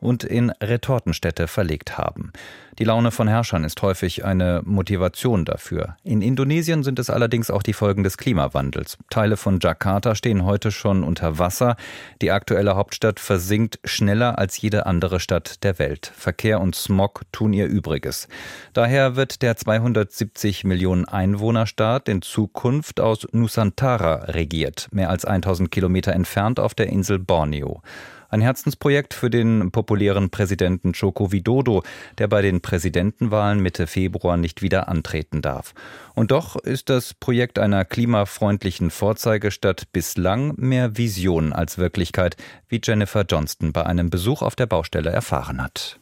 und 0.00 0.24
in 0.24 0.50
Retortenstädte 0.50 1.48
verlegt 1.48 1.98
haben. 1.98 2.32
Die 2.78 2.84
Laune 2.84 3.10
von 3.10 3.26
Herrschern 3.26 3.64
ist 3.64 3.82
häufig 3.82 4.24
eine 4.24 4.62
Motivation 4.64 5.44
dafür. 5.44 5.96
In 6.04 6.22
Indonesien 6.22 6.84
sind 6.84 7.00
es 7.00 7.10
allerdings 7.10 7.50
auch 7.50 7.64
die 7.64 7.72
Folgen 7.72 8.04
des 8.04 8.18
Klimawandels. 8.18 8.98
Teile 9.10 9.36
von 9.36 9.58
Jakarta 9.60 10.14
stehen 10.14 10.44
heute 10.44 10.70
schon 10.70 11.02
unter 11.02 11.40
Wasser. 11.40 11.76
Die 12.22 12.30
aktuelle 12.30 12.76
Hauptstadt 12.76 13.18
versinkt 13.18 13.80
schneller 13.82 14.38
als 14.38 14.60
jede 14.60 14.86
andere 14.86 15.18
Stadt 15.18 15.64
der 15.64 15.80
Welt. 15.80 16.12
Verkehr 16.14 16.60
und 16.60 16.76
Smog 16.76 17.22
tun 17.32 17.52
ihr 17.52 17.66
Übriges. 17.66 18.28
Daher 18.74 19.16
wird 19.16 19.42
der 19.42 19.56
270 19.56 20.62
Millionen 20.62 21.04
Einwohnerstaat 21.04 22.08
in 22.08 22.22
Zukunft 22.22 23.00
aus 23.00 23.26
Nusantara 23.32 24.26
regiert, 24.26 24.86
mehr 24.92 25.10
als 25.10 25.24
1000 25.24 25.72
Kilometer 25.72 26.12
entfernt 26.12 26.60
auf 26.60 26.74
der 26.74 26.86
Insel 26.86 27.18
Borneo. 27.18 27.82
Ein 28.30 28.42
Herzensprojekt 28.42 29.14
für 29.14 29.30
den 29.30 29.70
populären 29.70 30.28
Präsidenten 30.28 30.92
Joko 30.92 31.32
Widodo, 31.32 31.82
der 32.18 32.28
bei 32.28 32.42
den 32.42 32.60
Präsidentenwahlen 32.60 33.58
Mitte 33.60 33.86
Februar 33.86 34.36
nicht 34.36 34.60
wieder 34.60 34.88
antreten 34.88 35.40
darf. 35.40 35.72
Und 36.14 36.30
doch 36.30 36.56
ist 36.56 36.90
das 36.90 37.14
Projekt 37.14 37.58
einer 37.58 37.86
klimafreundlichen 37.86 38.90
Vorzeigestadt 38.90 39.90
bislang 39.92 40.52
mehr 40.56 40.98
Vision 40.98 41.54
als 41.54 41.78
Wirklichkeit, 41.78 42.36
wie 42.68 42.82
Jennifer 42.84 43.24
Johnston 43.26 43.72
bei 43.72 43.86
einem 43.86 44.10
Besuch 44.10 44.42
auf 44.42 44.56
der 44.56 44.66
Baustelle 44.66 45.08
erfahren 45.08 45.62
hat. 45.62 45.98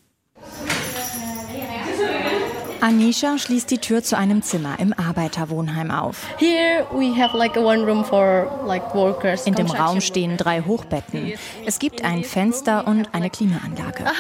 Anisha 2.81 3.39
schließt 3.39 3.71
die 3.71 3.79
Tür 3.79 4.03
zu 4.03 4.17
einem 4.17 4.43
Zimmer 4.43 4.79
im 4.79 4.93
Arbeiterwohnheim 4.93 5.91
auf. 5.91 6.27
In 9.45 9.55
dem 9.55 9.71
Raum 9.71 10.01
stehen 10.01 10.37
drei 10.37 10.63
Hochbetten. 10.63 11.35
Es 11.65 11.79
gibt 11.79 12.05
ein 12.05 12.25
Fenster 12.25 12.87
und 12.87 13.15
eine 13.15 13.31
Klimaanlage. 13.31 14.05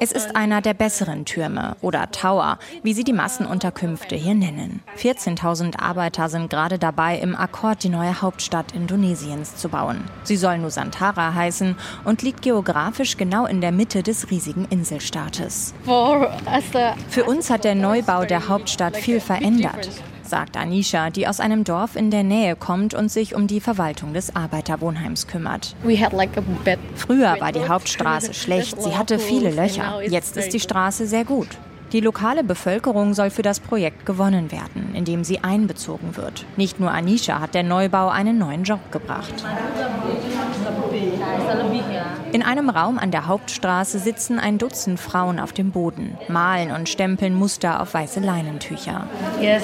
Es 0.00 0.12
ist 0.12 0.34
einer 0.34 0.60
der 0.60 0.74
besseren 0.74 1.24
Türme 1.24 1.76
oder 1.80 2.10
Tower, 2.10 2.58
wie 2.82 2.92
sie 2.92 3.04
die 3.04 3.12
Massenunterkünfte 3.12 4.16
hier 4.16 4.34
nennen. 4.34 4.82
14.000 4.98 5.78
Arbeiter 5.78 6.28
sind 6.28 6.50
gerade 6.50 6.78
dabei, 6.78 7.18
im 7.18 7.36
Akkord 7.36 7.84
die 7.84 7.88
neue 7.88 8.20
Hauptstadt 8.20 8.72
Indonesiens 8.72 9.54
zu 9.56 9.68
bauen. 9.68 10.04
Sie 10.24 10.36
soll 10.36 10.58
Nusantara 10.58 11.34
heißen 11.34 11.76
und 12.04 12.22
liegt 12.22 12.42
geografisch 12.42 13.16
genau 13.16 13.46
in 13.46 13.60
der 13.60 13.72
Mitte 13.72 14.02
des 14.02 14.30
riesigen 14.30 14.66
Inselstaates. 14.70 15.72
Für 17.08 17.24
uns 17.24 17.50
hat 17.50 17.64
der 17.64 17.74
Neubau 17.76 18.24
der 18.24 18.48
Hauptstadt 18.48 18.96
viel 18.96 19.20
verändert 19.20 19.88
sagt 20.30 20.56
Anisha, 20.56 21.10
die 21.10 21.28
aus 21.28 21.40
einem 21.40 21.64
Dorf 21.64 21.96
in 21.96 22.10
der 22.10 22.22
Nähe 22.22 22.56
kommt 22.56 22.94
und 22.94 23.10
sich 23.10 23.34
um 23.34 23.46
die 23.46 23.60
Verwaltung 23.60 24.14
des 24.14 24.34
Arbeiterwohnheims 24.34 25.26
kümmert. 25.26 25.76
Früher 26.94 27.36
war 27.40 27.52
die 27.52 27.68
Hauptstraße 27.68 28.32
schlecht, 28.32 28.80
sie 28.80 28.96
hatte 28.96 29.18
viele 29.18 29.50
Löcher. 29.50 30.00
Jetzt 30.02 30.36
ist 30.36 30.54
die 30.54 30.60
Straße 30.60 31.06
sehr 31.06 31.24
gut. 31.24 31.48
Die 31.92 32.00
lokale 32.00 32.44
Bevölkerung 32.44 33.14
soll 33.14 33.30
für 33.30 33.42
das 33.42 33.58
Projekt 33.58 34.06
gewonnen 34.06 34.52
werden, 34.52 34.94
indem 34.94 35.24
sie 35.24 35.42
einbezogen 35.42 36.16
wird. 36.16 36.44
Nicht 36.56 36.78
nur 36.78 36.92
Anisha 36.92 37.40
hat 37.40 37.54
der 37.54 37.64
Neubau 37.64 38.08
einen 38.08 38.38
neuen 38.38 38.62
Job 38.62 38.78
gebracht. 38.92 39.34
In 42.32 42.42
einem 42.42 42.70
Raum 42.70 42.98
an 42.98 43.10
der 43.10 43.26
Hauptstraße 43.26 43.98
sitzen 43.98 44.38
ein 44.38 44.58
Dutzend 44.58 45.00
Frauen 45.00 45.40
auf 45.40 45.52
dem 45.52 45.72
Boden, 45.72 46.16
malen 46.28 46.70
und 46.70 46.88
stempeln 46.88 47.34
Muster 47.34 47.80
auf 47.80 47.94
weiße 47.94 48.20
Leinentücher. 48.20 49.08
Wir 49.40 49.60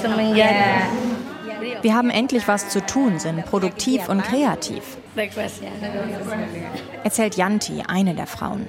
Wir 1.82 1.94
haben 1.94 2.10
endlich 2.10 2.48
was 2.48 2.68
zu 2.68 2.84
tun, 2.84 3.18
sind 3.18 3.44
produktiv 3.46 4.08
und 4.08 4.22
kreativ. 4.22 4.82
Erzählt 7.04 7.36
Yanti, 7.36 7.82
eine 7.86 8.14
der 8.14 8.26
Frauen. 8.26 8.68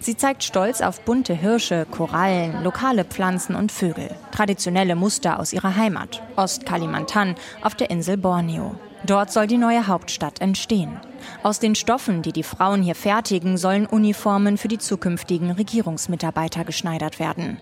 Sie 0.00 0.16
zeigt 0.16 0.42
stolz 0.42 0.80
auf 0.80 1.00
bunte 1.00 1.34
Hirsche, 1.34 1.86
Korallen, 1.90 2.62
lokale 2.62 3.04
Pflanzen 3.04 3.54
und 3.54 3.72
Vögel. 3.72 4.10
Traditionelle 4.30 4.96
Muster 4.96 5.38
aus 5.38 5.52
ihrer 5.52 5.76
Heimat, 5.76 6.22
Ostkalimantan, 6.36 7.34
auf 7.62 7.74
der 7.74 7.90
Insel 7.90 8.16
Borneo. 8.16 8.74
Dort 9.06 9.30
soll 9.30 9.46
die 9.46 9.58
neue 9.58 9.86
Hauptstadt 9.86 10.40
entstehen. 10.40 10.98
Aus 11.42 11.58
den 11.58 11.74
Stoffen, 11.74 12.22
die 12.22 12.32
die 12.32 12.42
Frauen 12.42 12.82
hier 12.82 12.94
fertigen, 12.94 13.58
sollen 13.58 13.86
Uniformen 13.86 14.56
für 14.56 14.68
die 14.68 14.78
zukünftigen 14.78 15.50
Regierungsmitarbeiter 15.50 16.64
geschneidert 16.64 17.18
werden. 17.18 17.58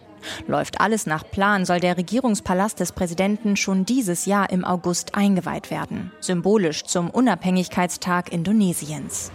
Läuft 0.47 0.81
alles 0.81 1.07
nach 1.07 1.29
Plan, 1.29 1.65
soll 1.65 1.81
der 1.81 1.97
Regierungspalast 1.97 2.79
des 2.79 2.93
Präsidenten 2.93 3.57
schon 3.57 3.85
dieses 3.85 4.25
Jahr 4.25 4.51
im 4.51 4.65
August 4.65 5.17
eingeweiht 5.17 5.71
werden. 5.71 6.13
Symbolisch 6.21 6.85
zum 6.85 7.11
Unabhängigkeitstag 7.11 8.33
Indonesiens. 8.33 9.33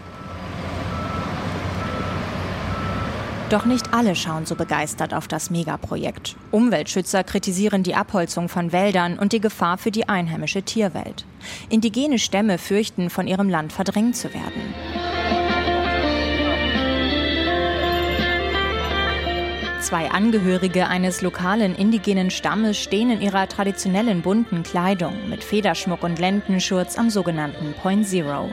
Doch 3.50 3.63
nicht 3.63 3.94
alle 3.94 4.13
schauen 4.13 4.46
so 4.46 4.56
begeistert 4.56 5.13
auf 5.13 5.30
das 5.30 5.50
Megaprojekt. 5.50 6.36
Umweltschützer 6.51 7.24
kritisieren 7.24 7.82
die 7.82 7.96
Abholzung 7.96 8.50
von 8.50 8.74
Wäldern 8.74 9.18
und 9.18 9.32
die 9.32 9.39
Gefahr 9.39 9.77
für 9.77 9.89
die 9.89 10.10
einheimische 10.10 10.63
Tierwelt. 10.63 11.25
Indigene 11.70 12.20
Stämme 12.20 12.58
fürchten, 12.58 13.10
von 13.10 13.25
ihrem 13.25 13.50
Land 13.50 13.72
verdrängt 13.72 14.18
zu 14.18 14.34
werden. 14.34 14.74
Zwei 19.80 20.12
Angehörige 20.12 20.89
eines 20.89 21.22
lokalen 21.22 21.74
indigenen 21.74 22.30
Stammes 22.30 22.77
stehen 22.77 23.10
in 23.10 23.22
ihrer 23.22 23.48
traditionellen 23.48 24.24
bunten 24.24 24.63
Kleidung 24.63 25.13
mit 25.30 25.42
Federschmuck 25.46 26.04
und 26.04 26.20
Lendenschurz 26.20 26.98
am 26.98 27.10
sogenannten 27.10 27.74
Point 27.82 28.06
Zero. 28.06 28.50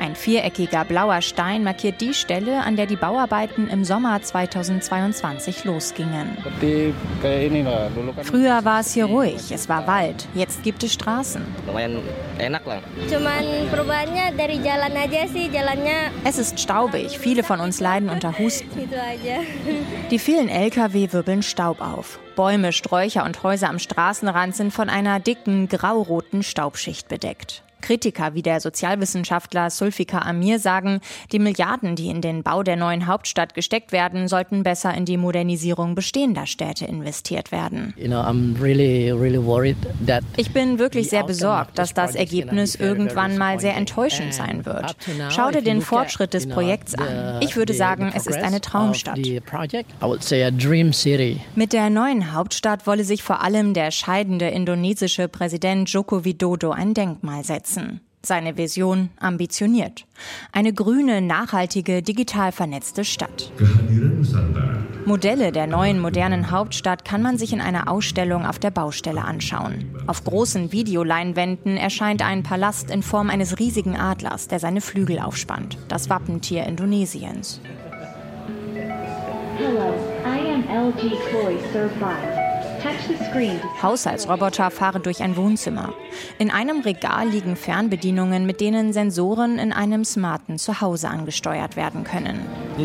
Ein 0.00 0.16
viereckiger 0.16 0.86
blauer 0.86 1.20
Stein 1.20 1.62
markiert 1.62 2.00
die 2.00 2.14
Stelle, 2.14 2.62
an 2.62 2.76
der 2.76 2.86
die 2.86 2.96
Bauarbeiten 2.96 3.68
im 3.68 3.84
Sommer 3.84 4.22
2022 4.22 5.64
losgingen. 5.64 6.38
Früher 8.22 8.64
war 8.64 8.80
es 8.80 8.94
hier 8.94 9.04
ruhig, 9.04 9.52
es 9.52 9.68
war 9.68 9.86
Wald, 9.86 10.26
jetzt 10.34 10.62
gibt 10.62 10.82
es 10.84 10.94
Straßen. 10.94 11.42
Es 16.24 16.38
ist 16.38 16.60
staubig, 16.60 17.18
viele 17.18 17.42
von 17.42 17.60
uns 17.60 17.80
leiden 17.80 18.08
unter 18.08 18.38
Husten. 18.38 18.70
Die 20.10 20.18
vielen 20.18 20.48
Lkw 20.48 21.12
wirbeln 21.12 21.42
Staub 21.42 21.82
auf. 21.82 22.18
Bäume, 22.36 22.72
Sträucher 22.72 23.24
und 23.24 23.42
Häuser 23.42 23.68
am 23.68 23.78
Straßenrand 23.78 24.56
sind 24.56 24.72
von 24.72 24.88
einer 24.88 25.20
dicken, 25.20 25.68
grauroten 25.68 26.42
Staubschicht 26.42 27.08
bedeckt. 27.08 27.62
Kritiker 27.80 28.34
wie 28.34 28.42
der 28.42 28.60
Sozialwissenschaftler 28.60 29.70
Sulfika 29.70 30.20
Amir 30.20 30.58
sagen, 30.58 31.00
die 31.32 31.38
Milliarden, 31.38 31.96
die 31.96 32.08
in 32.08 32.20
den 32.20 32.42
Bau 32.42 32.62
der 32.62 32.76
neuen 32.76 33.06
Hauptstadt 33.06 33.54
gesteckt 33.54 33.92
werden, 33.92 34.28
sollten 34.28 34.62
besser 34.62 34.94
in 34.94 35.04
die 35.04 35.16
Modernisierung 35.16 35.94
bestehender 35.94 36.46
Städte 36.46 36.84
investiert 36.84 37.52
werden. 37.52 37.94
Ich 40.36 40.52
bin 40.52 40.78
wirklich 40.78 41.08
sehr 41.08 41.24
besorgt, 41.24 41.78
dass 41.78 41.94
das 41.94 42.14
Ergebnis 42.14 42.74
irgendwann 42.74 43.38
mal 43.38 43.60
sehr 43.60 43.76
enttäuschend 43.76 44.34
sein 44.34 44.64
wird. 44.66 44.96
Schau 45.30 45.50
dir 45.50 45.62
den 45.62 45.80
Fortschritt 45.80 46.34
des 46.34 46.48
Projekts 46.48 46.94
an. 46.94 47.40
Ich 47.40 47.56
würde 47.56 47.74
sagen, 47.74 48.12
es 48.14 48.26
ist 48.26 48.38
eine 48.38 48.60
Traumstadt. 48.60 49.18
Mit 51.56 51.72
der 51.72 51.90
neuen 51.90 52.32
Hauptstadt 52.32 52.86
wolle 52.86 53.04
sich 53.04 53.22
vor 53.22 53.42
allem 53.42 53.74
der 53.74 53.90
scheidende 53.90 54.48
indonesische 54.48 55.28
Präsident 55.28 55.88
Joko 55.90 56.24
Widodo 56.24 56.70
ein 56.70 56.94
Denkmal 56.94 57.44
setzen 57.44 57.69
setzen. 57.70 58.00
Seine 58.22 58.58
Vision 58.58 59.08
ambitioniert. 59.18 60.04
Eine 60.52 60.74
grüne, 60.74 61.22
nachhaltige, 61.22 62.02
digital 62.02 62.52
vernetzte 62.52 63.02
Stadt. 63.02 63.50
Modelle 65.06 65.52
der 65.52 65.66
neuen 65.66 65.98
modernen 65.98 66.50
Hauptstadt 66.50 67.06
kann 67.06 67.22
man 67.22 67.38
sich 67.38 67.54
in 67.54 67.62
einer 67.62 67.90
Ausstellung 67.90 68.44
auf 68.44 68.58
der 68.58 68.70
Baustelle 68.70 69.24
anschauen. 69.24 69.96
Auf 70.06 70.22
großen 70.22 70.70
Videoleinwänden 70.70 71.78
erscheint 71.78 72.20
ein 72.20 72.42
Palast 72.42 72.90
in 72.90 73.02
Form 73.02 73.30
eines 73.30 73.58
riesigen 73.58 73.96
Adlers, 73.96 74.48
der 74.48 74.60
seine 74.60 74.82
Flügel 74.82 75.18
aufspannt. 75.18 75.78
Das 75.88 76.10
Wappentier 76.10 76.66
Indonesiens. 76.66 77.62
Hello, 79.56 79.94
I 80.26 80.52
am 80.52 80.64
LG 80.68 81.16
Sir 81.72 81.88
5. 81.88 82.39
Haushaltsroboter 83.82 84.70
fahren 84.70 85.02
durch 85.02 85.22
ein 85.22 85.36
Wohnzimmer. 85.36 85.92
In 86.38 86.50
einem 86.50 86.80
Regal 86.80 87.28
liegen 87.28 87.56
Fernbedienungen, 87.56 88.46
mit 88.46 88.60
denen 88.60 88.92
Sensoren 88.92 89.58
in 89.58 89.72
einem 89.72 90.04
smarten 90.04 90.58
Zuhause 90.58 91.08
angesteuert 91.08 91.76
werden 91.76 92.04
können. 92.04 92.40
Uh, 92.76 92.82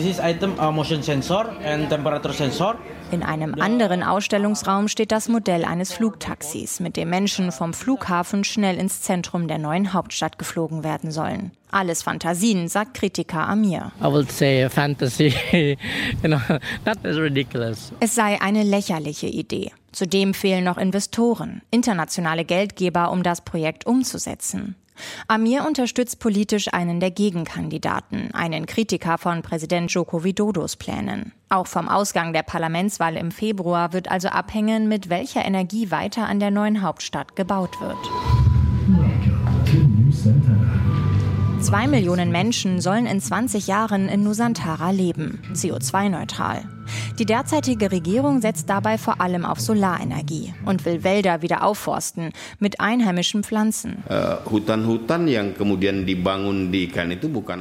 in 3.12 3.24
einem 3.24 3.54
anderen 3.62 4.04
Ausstellungsraum 4.04 4.88
steht 4.88 5.12
das 5.12 5.30
Modell 5.30 5.64
eines 5.64 5.94
Flugtaxis, 5.94 6.80
mit 6.80 6.98
dem 6.98 7.10
Menschen 7.10 7.52
vom 7.52 7.74
Flughafen 7.74 8.44
schnell 8.44 8.78
ins 8.78 9.02
Zentrum 9.02 9.48
der 9.48 9.60
neuen 9.60 9.94
Hauptstadt 9.94 10.40
geflogen 10.40 10.84
werden 10.84 11.12
sollen. 11.12 11.52
Alles 11.72 12.04
Fantasien, 12.04 12.68
sagt 12.68 12.94
Kritiker 12.96 13.48
Amir. 13.48 13.92
Es 18.00 18.16
sei 18.16 18.42
eine 18.42 18.64
lächerliche 18.64 19.28
Idee. 19.28 19.72
Zudem 19.96 20.34
fehlen 20.34 20.66
noch 20.66 20.78
Investoren, 20.78 21.62
internationale 21.72 22.44
Geldgeber, 22.44 23.12
um 23.12 23.24
das 23.24 23.46
Projekt 23.46 23.86
umzusetzen. 23.86 24.76
Amir 25.30 25.66
unterstützt 25.66 26.20
politisch 26.20 26.74
einen 26.74 27.00
der 27.00 27.12
Gegenkandidaten, 27.12 28.34
einen 28.34 28.66
Kritiker 28.66 29.18
von 29.18 29.42
Präsident 29.42 29.90
Joko 29.90 30.26
Widodos 30.26 30.76
Plänen. 30.76 31.32
Auch 31.48 31.68
vom 31.68 31.88
Ausgang 31.88 32.34
der 32.34 32.44
Parlamentswahl 32.44 33.16
im 33.16 33.32
Februar 33.32 33.94
wird 33.94 34.12
also 34.12 34.28
abhängen, 34.28 34.90
mit 34.90 35.10
welcher 35.10 35.46
Energie 35.46 35.92
weiter 35.92 36.28
an 36.28 36.42
der 36.42 36.52
neuen 36.52 36.82
Hauptstadt 36.82 37.38
gebaut 37.38 37.80
wird. 37.80 37.98
Zwei 41.62 41.88
Millionen 41.88 42.32
Menschen 42.32 42.82
sollen 42.82 43.06
in 43.06 43.22
20 43.22 43.68
Jahren 43.68 44.10
in 44.10 44.24
Nusantara 44.24 44.92
leben, 44.92 45.42
CO2-neutral. 45.54 46.66
Die 47.20 47.26
derzeitige 47.26 47.92
Regierung 47.92 48.42
setzt 48.42 48.70
dabei 48.70 48.98
vor 48.98 49.22
allem 49.22 49.46
auf 49.46 49.60
Solarenergie 49.60 50.54
und 50.66 50.86
will 50.86 51.04
Wälder 51.04 51.42
wieder 51.42 51.64
aufforsten 51.64 52.32
mit 52.60 52.80
einheimischen 52.80 53.44
Pflanzen. 53.44 54.04
Äh, 54.10 54.36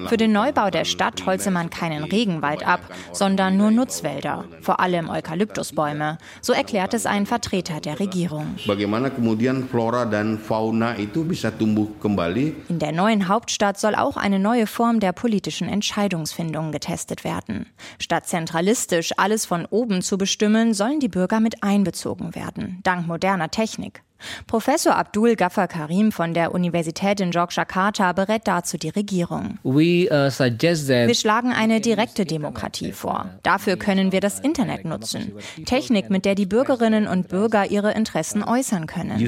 Für 0.08 0.16
den 0.16 0.32
Neubau 0.32 0.70
der 0.70 0.84
Stadt 0.84 1.26
holze 1.26 1.50
man 1.50 1.70
keinen 1.70 2.04
Regenwald 2.04 2.66
ab, 2.66 2.80
sondern 3.12 3.56
nur 3.56 3.70
Nutzwälder, 3.70 4.44
vor 4.60 4.80
allem 4.80 5.08
Eukalyptusbäume. 5.08 6.18
So 6.40 6.52
erklärt 6.52 6.94
es 6.94 7.06
ein 7.06 7.26
Vertreter 7.26 7.80
der 7.80 8.00
Regierung. 8.00 8.56
In 12.68 12.78
der 12.78 12.92
neuen 12.92 13.28
Hauptstadt 13.28 13.78
soll 13.78 13.94
auch 13.94 14.16
eine 14.16 14.38
neue 14.38 14.66
Form 14.66 15.00
der 15.00 15.12
politischen 15.12 15.68
Entscheidungsfindung 15.68 16.72
getestet 16.72 17.24
werden. 17.24 17.66
Statt 17.98 18.26
zentralistisch 18.26 19.13
alles 19.18 19.46
von 19.46 19.66
oben 19.66 20.02
zu 20.02 20.18
bestimmen, 20.18 20.74
sollen 20.74 21.00
die 21.00 21.08
Bürger 21.08 21.40
mit 21.40 21.62
einbezogen 21.62 22.34
werden, 22.34 22.80
dank 22.82 23.06
moderner 23.06 23.50
Technik. 23.50 24.02
Professor 24.46 24.96
Abdul 24.96 25.36
Ghaffar 25.36 25.68
Karim 25.68 26.12
von 26.12 26.34
der 26.34 26.54
Universität 26.54 27.20
in 27.20 27.30
Yogyakarta 27.30 28.12
berät 28.12 28.42
dazu 28.44 28.78
die 28.78 28.88
Regierung. 28.88 29.58
Uh, 29.62 29.76
wir 29.76 31.14
schlagen 31.14 31.52
eine 31.52 31.80
direkte 31.80 32.24
Demokratie 32.24 32.92
vor. 32.92 33.30
Dafür 33.42 33.76
können 33.76 34.12
wir 34.12 34.20
das 34.20 34.40
Internet 34.40 34.84
nutzen. 34.84 35.32
Technik, 35.66 36.10
mit 36.10 36.24
der 36.24 36.34
die 36.34 36.46
Bürgerinnen 36.46 37.06
und 37.06 37.28
Bürger 37.28 37.70
ihre 37.70 37.92
Interessen 37.92 38.42
äußern 38.42 38.86
können. 38.86 39.22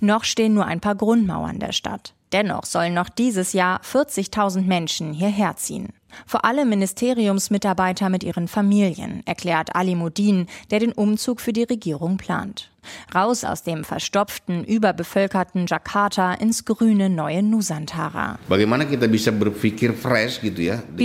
Noch 0.00 0.24
stehen 0.24 0.54
nur 0.54 0.66
ein 0.66 0.80
paar 0.80 0.94
Grundmauern 0.94 1.58
der 1.58 1.72
Stadt. 1.72 2.14
Dennoch 2.32 2.64
sollen 2.64 2.94
noch 2.94 3.08
dieses 3.08 3.52
Jahr 3.52 3.80
40.000 3.82 4.62
Menschen 4.62 5.12
hierher 5.12 5.56
ziehen. 5.56 5.88
Vor 6.26 6.44
allem 6.44 6.68
Ministeriumsmitarbeiter 6.68 8.08
mit 8.08 8.24
ihren 8.24 8.48
Familien, 8.48 9.22
erklärt 9.26 9.74
Ali 9.74 9.94
Modin, 9.94 10.46
der 10.70 10.80
den 10.80 10.92
Umzug 10.92 11.40
für 11.40 11.52
die 11.52 11.64
Regierung 11.64 12.16
plant. 12.16 12.70
Raus 13.14 13.44
aus 13.44 13.62
dem 13.62 13.84
verstopften, 13.84 14.64
überbevölkerten 14.64 15.66
Jakarta 15.66 16.34
ins 16.34 16.64
grüne 16.64 17.10
neue 17.10 17.42
Nusantara. 17.42 18.38
Wie 18.48 18.66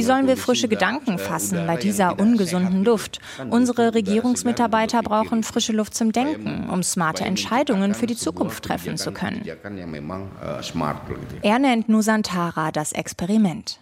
sollen 0.02 0.28
wir 0.28 0.38
frische 0.38 0.68
Gedanken 0.68 1.14
eh, 1.14 1.18
fassen 1.20 1.68
bei 1.68 1.78
dieser 1.78 2.20
ungesunden 2.20 2.84
Luft? 2.84 3.20
Unsere 3.52 3.94
Regierungsmitarbeiter 3.94 5.04
brauchen 5.04 5.44
frische 5.44 5.74
Luft 5.74 5.94
zum 5.94 6.12
Denken, 6.12 6.68
um 6.70 6.82
smarte 6.82 7.26
Entscheidungen 7.26 7.94
für 7.94 8.08
die 8.08 8.16
Zukunft 8.16 8.64
treffen 8.64 8.98
zu 8.98 9.12
können. 9.12 9.44
Er 11.42 11.60
nennt 11.60 11.90
Nusantara 11.90 12.72
das 12.72 12.92
Experiment. 12.92 13.80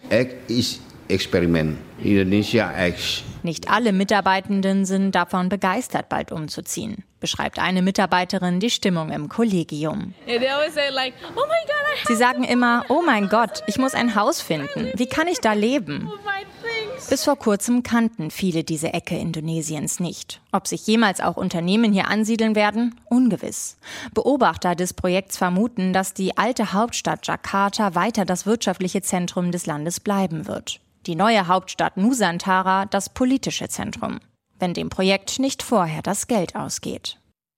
Experiment, 1.07 1.77
Indonesia 2.03 2.73
X. 2.87 3.23
Nicht 3.43 3.69
alle 3.69 3.93
Mitarbeitenden 3.93 4.85
sind 4.85 5.13
davon 5.13 5.49
begeistert, 5.49 6.09
bald 6.09 6.31
umzuziehen, 6.31 7.03
beschreibt 7.19 7.59
eine 7.59 7.83
Mitarbeiterin 7.83 8.59
die 8.59 8.71
Stimmung 8.71 9.11
im 9.11 9.29
Kollegium. 9.29 10.15
Oh 10.27 11.41
Sie 12.07 12.15
sagen 12.15 12.43
immer, 12.43 12.85
oh 12.89 13.03
mein 13.05 13.29
Gott, 13.29 13.61
ich 13.67 13.77
muss 13.77 13.93
ein 13.93 14.15
Haus 14.15 14.41
finden. 14.41 14.91
Wie 14.95 15.05
kann 15.05 15.27
ich 15.27 15.39
da 15.39 15.53
leben? 15.53 16.09
Bis 17.09 17.23
vor 17.23 17.35
kurzem 17.37 17.83
kannten 17.83 18.31
viele 18.31 18.63
diese 18.63 18.93
Ecke 18.93 19.17
Indonesiens 19.17 19.99
nicht. 19.99 20.41
Ob 20.51 20.67
sich 20.67 20.87
jemals 20.87 21.21
auch 21.21 21.37
Unternehmen 21.37 21.93
hier 21.93 22.07
ansiedeln 22.07 22.55
werden, 22.55 22.99
ungewiss. 23.09 23.77
Beobachter 24.13 24.75
des 24.75 24.93
Projekts 24.93 25.37
vermuten, 25.37 25.93
dass 25.93 26.13
die 26.13 26.37
alte 26.37 26.73
Hauptstadt 26.73 27.27
Jakarta 27.27 27.95
weiter 27.95 28.25
das 28.25 28.45
wirtschaftliche 28.45 29.01
Zentrum 29.01 29.51
des 29.51 29.65
Landes 29.65 29.99
bleiben 29.99 30.47
wird 30.47 30.79
die 31.05 31.15
neue 31.15 31.47
Hauptstadt 31.47 31.97
Nusantara 31.97 32.85
das 32.85 33.09
politische 33.09 33.67
Zentrum, 33.69 34.19
wenn 34.59 34.73
dem 34.73 34.89
Projekt 34.89 35.39
nicht 35.39 35.63
vorher 35.63 36.01
das 36.01 36.27
Geld 36.27 36.55
ausgeht. 36.55 37.17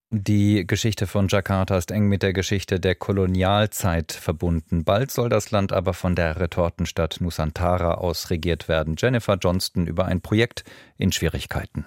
Die 0.10 0.66
Geschichte 0.66 1.06
von 1.06 1.28
Jakarta 1.28 1.78
ist 1.78 1.92
eng 1.92 2.08
mit 2.08 2.24
der 2.24 2.32
Geschichte 2.32 2.80
der 2.80 2.96
Kolonialzeit 2.96 4.14
verbunden. 4.14 4.86
Bald 4.86 5.12
soll 5.12 5.28
das 5.28 5.52
Land 5.52 5.74
aber 5.74 5.94
von 5.94 6.16
der 6.16 6.40
Retortenstadt 6.40 7.18
Nusantara 7.20 7.96
aus 7.96 8.30
regiert 8.30 8.70
werden. 8.70 8.96
Jennifer 8.98 9.36
Johnston 9.36 9.86
über 9.86 10.06
ein 10.06 10.22
Projekt 10.22 10.64
in 10.98 11.12
Schwierigkeiten. 11.12 11.86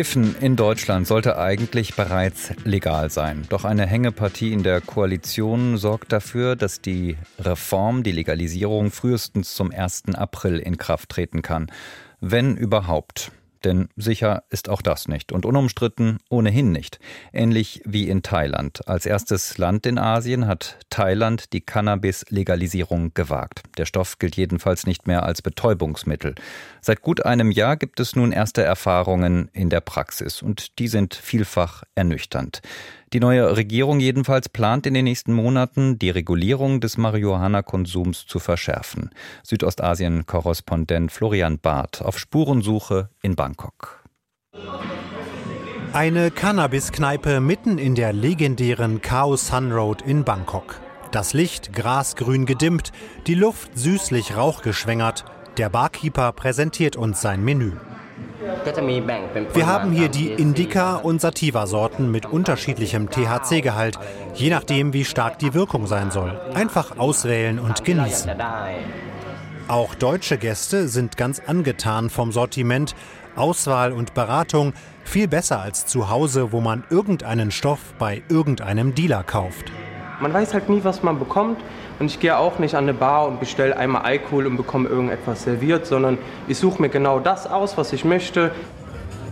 Kiffen 0.00 0.34
in 0.40 0.56
Deutschland 0.56 1.06
sollte 1.06 1.36
eigentlich 1.36 1.94
bereits 1.94 2.54
legal 2.64 3.10
sein. 3.10 3.44
Doch 3.50 3.66
eine 3.66 3.84
Hängepartie 3.84 4.50
in 4.50 4.62
der 4.62 4.80
Koalition 4.80 5.76
sorgt 5.76 6.10
dafür, 6.10 6.56
dass 6.56 6.80
die 6.80 7.18
Reform, 7.38 8.02
die 8.02 8.12
Legalisierung 8.12 8.92
frühestens 8.92 9.54
zum 9.54 9.70
1. 9.70 10.14
April 10.14 10.58
in 10.58 10.78
Kraft 10.78 11.10
treten 11.10 11.42
kann. 11.42 11.70
Wenn 12.18 12.56
überhaupt. 12.56 13.30
Denn 13.64 13.88
sicher 13.96 14.44
ist 14.50 14.68
auch 14.68 14.82
das 14.82 15.08
nicht 15.08 15.32
und 15.32 15.44
unumstritten 15.44 16.18
ohnehin 16.28 16.72
nicht. 16.72 16.98
Ähnlich 17.32 17.82
wie 17.84 18.08
in 18.08 18.22
Thailand. 18.22 18.86
Als 18.88 19.06
erstes 19.06 19.58
Land 19.58 19.86
in 19.86 19.98
Asien 19.98 20.46
hat 20.46 20.78
Thailand 20.88 21.52
die 21.52 21.60
Cannabis-Legalisierung 21.60 23.12
gewagt. 23.14 23.62
Der 23.76 23.84
Stoff 23.84 24.18
gilt 24.18 24.36
jedenfalls 24.36 24.86
nicht 24.86 25.06
mehr 25.06 25.24
als 25.24 25.42
Betäubungsmittel. 25.42 26.34
Seit 26.80 27.02
gut 27.02 27.24
einem 27.24 27.50
Jahr 27.50 27.76
gibt 27.76 28.00
es 28.00 28.16
nun 28.16 28.32
erste 28.32 28.62
Erfahrungen 28.62 29.48
in 29.52 29.68
der 29.68 29.80
Praxis 29.80 30.42
und 30.42 30.78
die 30.78 30.88
sind 30.88 31.14
vielfach 31.14 31.84
ernüchternd. 31.94 32.62
Die 33.12 33.18
neue 33.18 33.56
Regierung 33.56 33.98
jedenfalls 33.98 34.48
plant 34.48 34.86
in 34.86 34.94
den 34.94 35.04
nächsten 35.04 35.32
Monaten, 35.32 35.98
die 35.98 36.10
Regulierung 36.10 36.80
des 36.80 36.96
Marihuana-Konsums 36.96 38.26
zu 38.26 38.38
verschärfen. 38.38 39.10
Südostasien-Korrespondent 39.42 41.10
Florian 41.10 41.58
Barth 41.58 42.02
auf 42.02 42.20
Spurensuche 42.20 43.10
in 43.20 43.34
Bangkok. 43.34 44.04
Eine 45.92 46.30
Cannabis-Kneipe 46.30 47.40
mitten 47.40 47.78
in 47.78 47.96
der 47.96 48.12
legendären 48.12 49.02
Khao 49.02 49.34
Sun 49.34 49.72
Road 49.72 50.02
in 50.02 50.22
Bangkok. 50.22 50.80
Das 51.10 51.32
Licht 51.34 51.72
grasgrün 51.72 52.46
gedimmt, 52.46 52.92
die 53.26 53.34
Luft 53.34 53.76
süßlich 53.76 54.36
rauchgeschwängert. 54.36 55.24
Der 55.56 55.68
Barkeeper 55.68 56.30
präsentiert 56.30 56.94
uns 56.94 57.20
sein 57.20 57.42
Menü. 57.42 57.72
Wir 59.54 59.66
haben 59.66 59.92
hier 59.92 60.08
die 60.08 60.28
Indica- 60.28 60.96
und 60.96 61.20
Sativa-Sorten 61.20 62.10
mit 62.10 62.26
unterschiedlichem 62.26 63.10
THC-Gehalt, 63.10 63.98
je 64.34 64.50
nachdem, 64.50 64.92
wie 64.92 65.04
stark 65.04 65.38
die 65.38 65.52
Wirkung 65.52 65.86
sein 65.86 66.10
soll. 66.10 66.40
Einfach 66.54 66.98
auswählen 66.98 67.58
und 67.58 67.84
genießen. 67.84 68.30
Auch 69.68 69.94
deutsche 69.94 70.38
Gäste 70.38 70.88
sind 70.88 71.16
ganz 71.16 71.40
angetan 71.46 72.10
vom 72.10 72.32
Sortiment, 72.32 72.94
Auswahl 73.36 73.92
und 73.92 74.14
Beratung 74.14 74.72
viel 75.04 75.28
besser 75.28 75.60
als 75.60 75.86
zu 75.86 76.08
Hause, 76.10 76.50
wo 76.52 76.60
man 76.60 76.84
irgendeinen 76.90 77.50
Stoff 77.50 77.94
bei 77.98 78.22
irgendeinem 78.28 78.94
Dealer 78.94 79.22
kauft. 79.22 79.70
Man 80.20 80.34
weiß 80.34 80.52
halt 80.52 80.68
nie, 80.68 80.84
was 80.84 81.02
man 81.02 81.18
bekommt. 81.18 81.58
Und 81.98 82.06
ich 82.06 82.20
gehe 82.20 82.36
auch 82.36 82.58
nicht 82.58 82.74
an 82.74 82.84
eine 82.84 82.94
Bar 82.94 83.26
und 83.26 83.40
bestelle 83.40 83.76
einmal 83.76 84.02
Alkohol 84.02 84.46
und 84.46 84.56
bekomme 84.56 84.88
irgendetwas 84.88 85.42
serviert, 85.42 85.86
sondern 85.86 86.18
ich 86.48 86.58
suche 86.58 86.80
mir 86.80 86.88
genau 86.88 87.20
das 87.20 87.46
aus, 87.46 87.76
was 87.76 87.92
ich 87.92 88.04
möchte. 88.04 88.52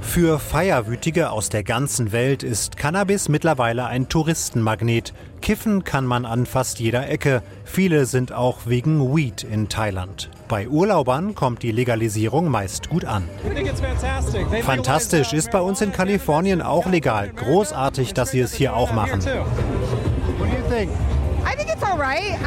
Für 0.01 0.39
Feierwütige 0.39 1.31
aus 1.31 1.51
der 1.51 1.63
ganzen 1.63 2.13
Welt 2.13 2.43
ist 2.43 2.79
Cannabis 2.79 3.29
mittlerweile 3.29 3.87
ein 3.87 4.09
Touristenmagnet. 4.09 5.13
Kiffen 5.43 5.85
kann 5.85 6.07
man 6.07 6.25
an 6.25 6.47
fast 6.47 6.81
jeder 6.81 7.09
Ecke. 7.11 7.43
Viele 7.65 8.07
sind 8.07 8.33
auch 8.33 8.61
wegen 8.65 9.15
Weed 9.15 9.43
in 9.43 9.69
Thailand. 9.69 10.31
Bei 10.49 10.67
Urlaubern 10.67 11.35
kommt 11.35 11.63
die 11.63 11.73
Legalisierung 11.73 12.49
meist 12.49 12.89
gut 12.89 13.05
an. 13.05 13.25
Fantastisch 14.63 15.35
ist 15.35 15.51
bei 15.51 15.61
uns 15.61 15.83
in 15.83 15.93
Kalifornien 15.93 16.63
auch 16.63 16.87
legal. 16.87 17.29
Großartig, 17.29 18.15
dass 18.15 18.31
sie 18.31 18.41
es 18.41 18.55
hier 18.55 18.75
auch 18.75 18.93
machen. 18.93 19.21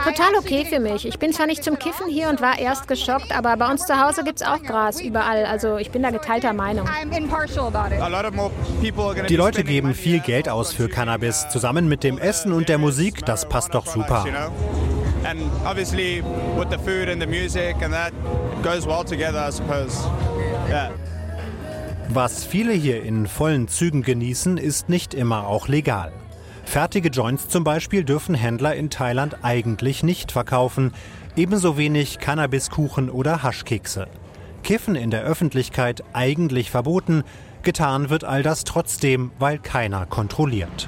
Total 0.03 0.35
okay 0.37 0.65
für 0.65 0.79
mich. 0.79 1.07
Ich 1.07 1.19
bin 1.19 1.33
zwar 1.33 1.47
nicht 1.47 1.63
zum 1.63 1.77
Kiffen 1.77 2.07
hier 2.07 2.29
und 2.29 2.41
war 2.41 2.59
erst 2.59 2.87
geschockt, 2.87 3.35
aber 3.35 3.57
bei 3.57 3.69
uns 3.69 3.85
zu 3.85 3.99
Hause 3.99 4.23
gibt 4.23 4.41
es 4.41 4.47
auch 4.47 4.61
Gras 4.61 5.01
überall. 5.01 5.45
Also 5.45 5.77
ich 5.77 5.91
bin 5.91 6.03
da 6.03 6.11
geteilter 6.11 6.53
Meinung. 6.53 6.87
Die 9.29 9.35
Leute 9.35 9.63
geben 9.63 9.93
viel 9.93 10.19
Geld 10.19 10.49
aus 10.49 10.73
für 10.73 10.87
Cannabis. 10.89 11.47
Zusammen 11.49 11.87
mit 11.87 12.03
dem 12.03 12.17
Essen 12.17 12.51
und 12.51 12.69
der 12.69 12.77
Musik, 12.77 13.25
das 13.25 13.47
passt 13.47 13.73
doch 13.73 13.85
super. 13.85 14.25
And 15.23 15.39
obviously 15.65 16.23
with 16.57 16.67
the 16.71 16.77
food 16.77 17.07
and 17.07 17.21
the 17.21 17.27
music 17.27 17.75
and 17.83 17.93
that 17.93 18.11
goes 18.63 18.87
well 18.87 19.03
together, 19.03 19.47
I 19.47 19.51
suppose. 19.51 20.07
Yeah. 20.67 20.89
Was 22.09 22.43
viele 22.43 22.73
hier 22.73 23.03
in 23.03 23.27
vollen 23.27 23.67
Zügen 23.67 24.01
genießen, 24.01 24.57
ist 24.57 24.89
nicht 24.89 25.13
immer 25.13 25.47
auch 25.47 25.67
legal. 25.67 26.11
Fertige 26.71 27.09
Joints 27.09 27.49
zum 27.49 27.65
Beispiel 27.65 28.05
dürfen 28.05 28.33
Händler 28.33 28.75
in 28.75 28.89
Thailand 28.89 29.39
eigentlich 29.41 30.03
nicht 30.03 30.31
verkaufen, 30.31 30.93
ebenso 31.35 31.75
wenig 31.75 32.19
Cannabiskuchen 32.19 33.09
oder 33.09 33.43
Haschkekse. 33.43 34.07
Kiffen 34.63 34.95
in 34.95 35.11
der 35.11 35.23
Öffentlichkeit 35.23 36.01
eigentlich 36.13 36.71
verboten, 36.71 37.23
getan 37.61 38.09
wird 38.09 38.23
all 38.23 38.41
das 38.41 38.63
trotzdem, 38.63 39.31
weil 39.37 39.59
keiner 39.59 40.05
kontrolliert. 40.05 40.87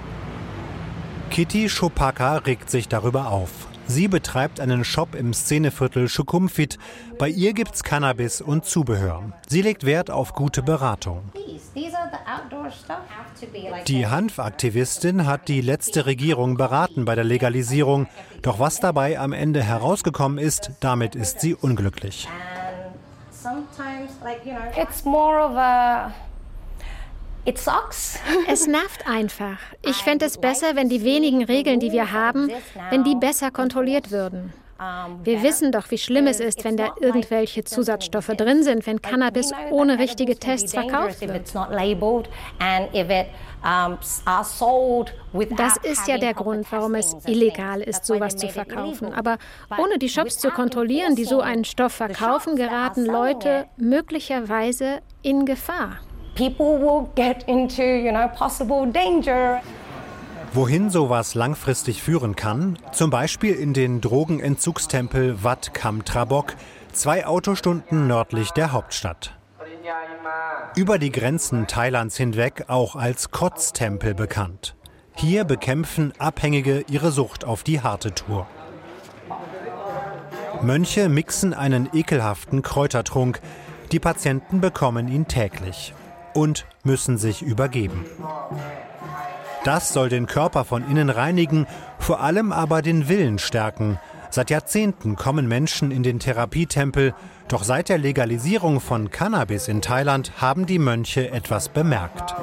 Kitty 1.29 1.67
Chopaka 1.67 2.37
regt 2.37 2.69
sich 2.69 2.87
darüber 2.87 3.29
auf. 3.29 3.67
Sie 3.87 4.07
betreibt 4.07 4.59
einen 4.59 4.83
Shop 4.83 5.15
im 5.15 5.33
Szeneviertel 5.33 6.07
Schukumfit. 6.07 6.77
Bei 7.19 7.27
ihr 7.27 7.53
gibt's 7.53 7.83
Cannabis 7.83 8.41
und 8.41 8.65
Zubehör. 8.65 9.33
Sie 9.47 9.61
legt 9.61 9.85
Wert 9.85 10.09
auf 10.09 10.33
gute 10.33 10.63
Beratung. 10.63 11.31
Die 13.87 14.07
Hanfaktivistin 14.07 15.25
hat 15.25 15.47
die 15.47 15.61
letzte 15.61 16.05
Regierung 16.05 16.55
beraten 16.57 17.05
bei 17.05 17.15
der 17.15 17.23
Legalisierung. 17.23 18.07
Doch 18.41 18.59
was 18.59 18.79
dabei 18.79 19.19
am 19.19 19.33
Ende 19.33 19.61
herausgekommen 19.61 20.37
ist, 20.37 20.71
damit 20.79 21.15
ist 21.15 21.41
sie 21.41 21.53
unglücklich. 21.53 22.27
It's 24.75 25.03
more 25.03 25.43
of 25.43 25.57
a 25.57 26.13
es 28.47 28.67
nervt 28.67 29.07
einfach. 29.07 29.57
Ich 29.85 29.97
fände 29.97 30.25
es 30.25 30.37
besser, 30.37 30.75
wenn 30.75 30.87
die 30.89 31.03
wenigen 31.03 31.43
Regeln, 31.43 31.79
die 31.79 31.91
wir 31.91 32.11
haben, 32.11 32.49
wenn 32.89 33.03
die 33.03 33.15
besser 33.15 33.51
kontrolliert 33.51 34.11
würden. 34.11 34.53
Wir 35.23 35.43
wissen 35.43 35.71
doch, 35.71 35.91
wie 35.91 35.97
schlimm 35.97 36.27
es 36.27 36.39
ist, 36.39 36.63
wenn 36.65 36.75
da 36.75 36.93
irgendwelche 36.99 37.63
Zusatzstoffe 37.63 38.27
drin 38.35 38.63
sind, 38.63 38.85
wenn 38.85 39.01
Cannabis 39.01 39.51
ohne 39.71 39.97
richtige 39.99 40.37
Tests 40.37 40.73
verkauft 40.73 41.21
wird. 41.21 41.53
Das 45.57 45.77
ist 45.77 46.07
ja 46.07 46.17
der 46.17 46.33
Grund, 46.33 46.69
warum 46.71 46.95
es 46.95 47.15
illegal 47.25 47.81
ist, 47.81 48.05
sowas 48.05 48.35
zu 48.35 48.49
verkaufen. 48.49 49.13
Aber 49.13 49.37
ohne 49.77 49.99
die 49.99 50.09
Shops 50.09 50.37
zu 50.37 50.49
kontrollieren, 50.49 51.15
die 51.15 51.25
so 51.25 51.39
einen 51.39 51.63
Stoff 51.63 51.93
verkaufen, 51.93 52.55
geraten 52.55 53.05
Leute 53.05 53.67
möglicherweise 53.77 54.99
in 55.21 55.45
Gefahr. 55.45 55.99
People 56.35 56.79
will 56.79 57.09
get 57.15 57.43
into, 57.47 57.83
you 57.83 58.11
know, 58.11 58.27
possible 58.27 58.91
danger. 58.91 59.61
Wohin 60.51 60.89
sowas 60.89 61.35
langfristig 61.35 62.01
führen 62.01 62.35
kann, 62.35 62.77
zum 62.91 63.11
Beispiel 63.11 63.53
in 63.53 63.73
den 63.73 64.01
Drogenentzugstempel 64.01 65.43
Wat 65.43 65.75
Kam 65.75 66.05
Trabok, 66.05 66.55
zwei 66.91 67.27
Autostunden 67.27 68.07
nördlich 68.07 68.49
der 68.51 68.71
Hauptstadt. 68.71 69.35
Über 70.75 70.97
die 70.97 71.11
Grenzen 71.11 71.67
Thailands 71.67 72.17
hinweg 72.17 72.65
auch 72.67 72.95
als 72.95 73.29
Kotztempel 73.29 74.15
bekannt. 74.15 74.75
Hier 75.15 75.43
bekämpfen 75.43 76.13
Abhängige 76.17 76.83
ihre 76.89 77.11
Sucht 77.11 77.45
auf 77.45 77.61
die 77.63 77.81
harte 77.81 78.15
Tour. 78.15 78.47
Mönche 80.63 81.09
mixen 81.09 81.53
einen 81.53 81.89
ekelhaften 81.93 82.63
Kräutertrunk. 82.63 83.39
Die 83.91 83.99
Patienten 83.99 84.61
bekommen 84.61 85.07
ihn 85.07 85.27
täglich 85.27 85.93
und 86.33 86.65
müssen 86.83 87.17
sich 87.17 87.41
übergeben. 87.41 88.05
Das 89.63 89.93
soll 89.93 90.09
den 90.09 90.25
Körper 90.27 90.65
von 90.65 90.89
innen 90.89 91.09
reinigen, 91.09 91.67
vor 91.99 92.19
allem 92.19 92.51
aber 92.51 92.81
den 92.81 93.07
Willen 93.07 93.39
stärken. 93.39 93.99
Seit 94.29 94.49
Jahrzehnten 94.49 95.15
kommen 95.15 95.47
Menschen 95.47 95.91
in 95.91 96.03
den 96.03 96.19
Therapietempel, 96.19 97.13
doch 97.47 97.63
seit 97.63 97.87
der 97.87 97.97
Legalisierung 97.97 98.81
von 98.81 99.11
Cannabis 99.11 99.67
in 99.67 99.81
Thailand 99.81 100.33
haben 100.41 100.65
die 100.65 100.79
Mönche 100.79 101.29
etwas 101.31 101.69
bemerkt. 101.69 102.33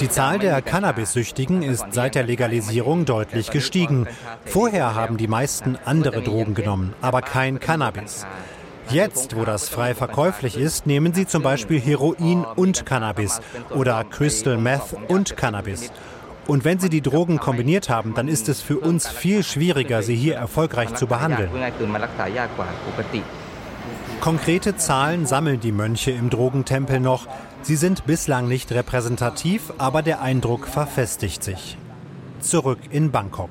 Die 0.00 0.08
Zahl 0.08 0.38
der 0.38 0.62
Cannabis-Süchtigen 0.62 1.62
ist 1.62 1.86
seit 1.90 2.14
der 2.14 2.24
Legalisierung 2.24 3.04
deutlich 3.04 3.50
gestiegen. 3.50 4.06
Vorher 4.44 4.94
haben 4.94 5.16
die 5.16 5.28
meisten 5.28 5.76
andere 5.84 6.22
Drogen 6.22 6.54
genommen, 6.54 6.94
aber 7.00 7.22
kein 7.22 7.60
Cannabis. 7.60 8.26
Jetzt, 8.88 9.36
wo 9.36 9.44
das 9.44 9.68
frei 9.68 9.94
verkäuflich 9.94 10.56
ist, 10.56 10.86
nehmen 10.86 11.14
sie 11.14 11.26
zum 11.26 11.42
Beispiel 11.42 11.80
Heroin 11.80 12.44
und 12.44 12.84
Cannabis 12.84 13.40
oder 13.70 14.04
Crystal 14.04 14.58
Meth 14.58 14.94
und 15.08 15.36
Cannabis. 15.36 15.90
Und 16.46 16.64
wenn 16.64 16.80
sie 16.80 16.88
die 16.88 17.02
Drogen 17.02 17.38
kombiniert 17.38 17.88
haben, 17.88 18.14
dann 18.14 18.28
ist 18.28 18.48
es 18.48 18.60
für 18.60 18.78
uns 18.78 19.08
viel 19.08 19.44
schwieriger, 19.44 20.02
sie 20.02 20.16
hier 20.16 20.34
erfolgreich 20.34 20.94
zu 20.94 21.06
behandeln. 21.06 21.50
Konkrete 24.20 24.76
Zahlen 24.76 25.26
sammeln 25.26 25.60
die 25.60 25.72
Mönche 25.72 26.10
im 26.10 26.30
Drogentempel 26.30 27.00
noch. 27.00 27.26
Sie 27.62 27.76
sind 27.76 28.06
bislang 28.06 28.48
nicht 28.48 28.72
repräsentativ, 28.72 29.72
aber 29.78 30.02
der 30.02 30.20
Eindruck 30.20 30.66
verfestigt 30.66 31.42
sich. 31.42 31.76
Zurück 32.40 32.78
in 32.90 33.10
Bangkok. 33.12 33.50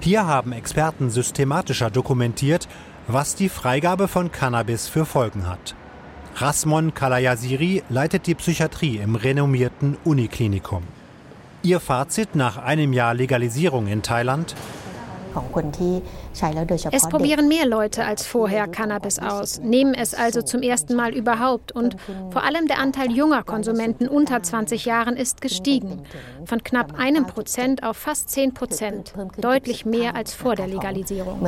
Hier 0.00 0.26
haben 0.26 0.52
Experten 0.52 1.08
systematischer 1.08 1.90
dokumentiert, 1.90 2.68
was 3.06 3.34
die 3.34 3.48
Freigabe 3.48 4.08
von 4.08 4.32
Cannabis 4.32 4.88
für 4.88 5.04
Folgen 5.04 5.46
hat. 5.48 5.74
Rasmon 6.36 6.94
Kalayasiri 6.94 7.82
leitet 7.88 8.26
die 8.26 8.34
Psychiatrie 8.34 8.96
im 8.96 9.14
renommierten 9.14 9.96
Uniklinikum. 10.04 10.82
Ihr 11.62 11.80
Fazit 11.80 12.34
nach 12.34 12.58
einem 12.58 12.92
Jahr 12.92 13.14
Legalisierung 13.14 13.86
in 13.86 14.02
Thailand? 14.02 14.54
Es 16.92 17.08
probieren 17.08 17.48
mehr 17.48 17.66
Leute 17.66 18.04
als 18.04 18.24
vorher 18.24 18.68
Cannabis 18.68 19.18
aus, 19.18 19.58
nehmen 19.60 19.92
es 19.94 20.14
also 20.14 20.42
zum 20.42 20.62
ersten 20.62 20.94
Mal 20.94 21.12
überhaupt 21.12 21.72
und 21.72 21.96
vor 22.30 22.44
allem 22.44 22.68
der 22.68 22.78
Anteil 22.78 23.10
junger 23.10 23.42
Konsumenten 23.42 24.06
unter 24.06 24.42
20 24.42 24.84
Jahren 24.84 25.16
ist 25.16 25.40
gestiegen. 25.40 26.02
Von 26.44 26.62
knapp 26.62 26.98
einem 26.98 27.26
Prozent 27.26 27.82
auf 27.82 27.96
fast 27.96 28.30
10 28.30 28.54
Prozent, 28.54 29.14
deutlich 29.38 29.84
mehr 29.84 30.14
als 30.14 30.34
vor 30.34 30.54
der 30.54 30.68
Legalisierung. 30.68 31.40